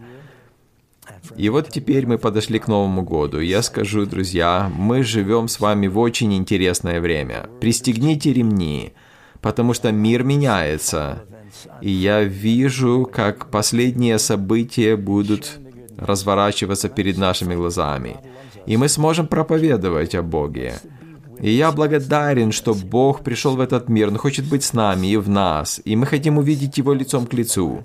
И 1.37 1.49
вот 1.49 1.69
теперь 1.69 2.05
мы 2.05 2.17
подошли 2.17 2.59
к 2.59 2.67
Новому 2.67 3.01
году. 3.01 3.39
Я 3.39 3.61
скажу, 3.61 4.05
друзья, 4.05 4.71
мы 4.75 5.03
живем 5.03 5.47
с 5.47 5.59
вами 5.59 5.87
в 5.87 5.97
очень 5.97 6.33
интересное 6.33 6.99
время. 6.99 7.49
Пристегните 7.59 8.33
ремни 8.33 8.93
потому 9.43 9.73
что 9.73 9.91
мир 9.91 10.23
меняется. 10.23 11.23
И 11.81 11.91
я 11.91 12.23
вижу, 12.23 13.07
как 13.13 13.51
последние 13.51 14.17
события 14.17 14.95
будут 14.95 15.59
разворачиваться 15.97 16.89
перед 16.89 17.17
нашими 17.17 17.53
глазами. 17.53 18.15
И 18.65 18.77
мы 18.77 18.87
сможем 18.87 19.27
проповедовать 19.27 20.15
о 20.15 20.23
Боге. 20.23 20.75
И 21.41 21.51
я 21.51 21.71
благодарен, 21.71 22.51
что 22.51 22.73
Бог 22.73 23.21
пришел 23.23 23.55
в 23.55 23.59
этот 23.59 23.89
мир, 23.89 24.07
Он 24.07 24.17
хочет 24.17 24.45
быть 24.45 24.63
с 24.63 24.73
нами 24.73 25.07
и 25.07 25.17
в 25.17 25.29
нас, 25.29 25.81
и 25.83 25.95
мы 25.95 26.05
хотим 26.05 26.37
увидеть 26.37 26.77
Его 26.77 26.93
лицом 26.93 27.25
к 27.25 27.33
лицу. 27.33 27.83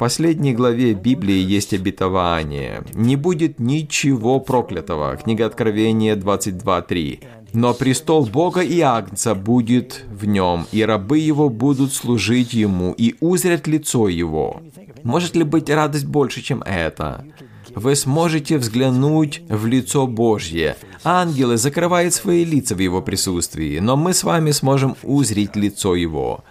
Последней 0.00 0.54
главе 0.54 0.94
Библии 0.94 1.36
есть 1.56 1.74
обетование. 1.74 2.82
Не 2.94 3.16
будет 3.16 3.58
ничего 3.58 4.40
проклятого. 4.40 5.14
Книга 5.18 5.44
Откровения 5.44 6.16
22.3. 6.16 7.22
Но 7.52 7.74
престол 7.74 8.24
Бога 8.24 8.62
и 8.62 8.80
Агнца 8.80 9.34
будет 9.34 10.06
в 10.10 10.24
нем, 10.24 10.66
и 10.72 10.80
рабы 10.80 11.18
его 11.18 11.50
будут 11.50 11.92
служить 11.92 12.54
ему, 12.54 12.92
и 12.92 13.14
узрят 13.20 13.66
лицо 13.66 14.08
его. 14.08 14.62
Может 15.02 15.36
ли 15.36 15.44
быть 15.44 15.68
радость 15.68 16.06
больше, 16.06 16.40
чем 16.40 16.62
это? 16.62 17.26
Вы 17.74 17.94
сможете 17.94 18.56
взглянуть 18.56 19.42
в 19.50 19.66
лицо 19.66 20.06
Божье. 20.06 20.78
Ангелы 21.04 21.58
закрывают 21.58 22.14
свои 22.14 22.46
лица 22.46 22.74
в 22.74 22.78
его 22.78 23.02
присутствии, 23.02 23.78
но 23.80 23.98
мы 23.98 24.14
с 24.14 24.24
вами 24.24 24.50
сможем 24.52 24.96
узреть 25.02 25.56
лицо 25.56 25.94
его. 25.94 26.42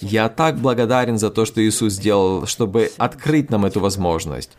Я 0.00 0.28
так 0.28 0.58
благодарен 0.58 1.18
за 1.18 1.30
то, 1.30 1.44
что 1.44 1.64
Иисус 1.64 1.94
сделал, 1.94 2.46
чтобы 2.46 2.90
открыть 2.96 3.50
нам 3.50 3.64
эту 3.64 3.80
возможность. 3.80 4.50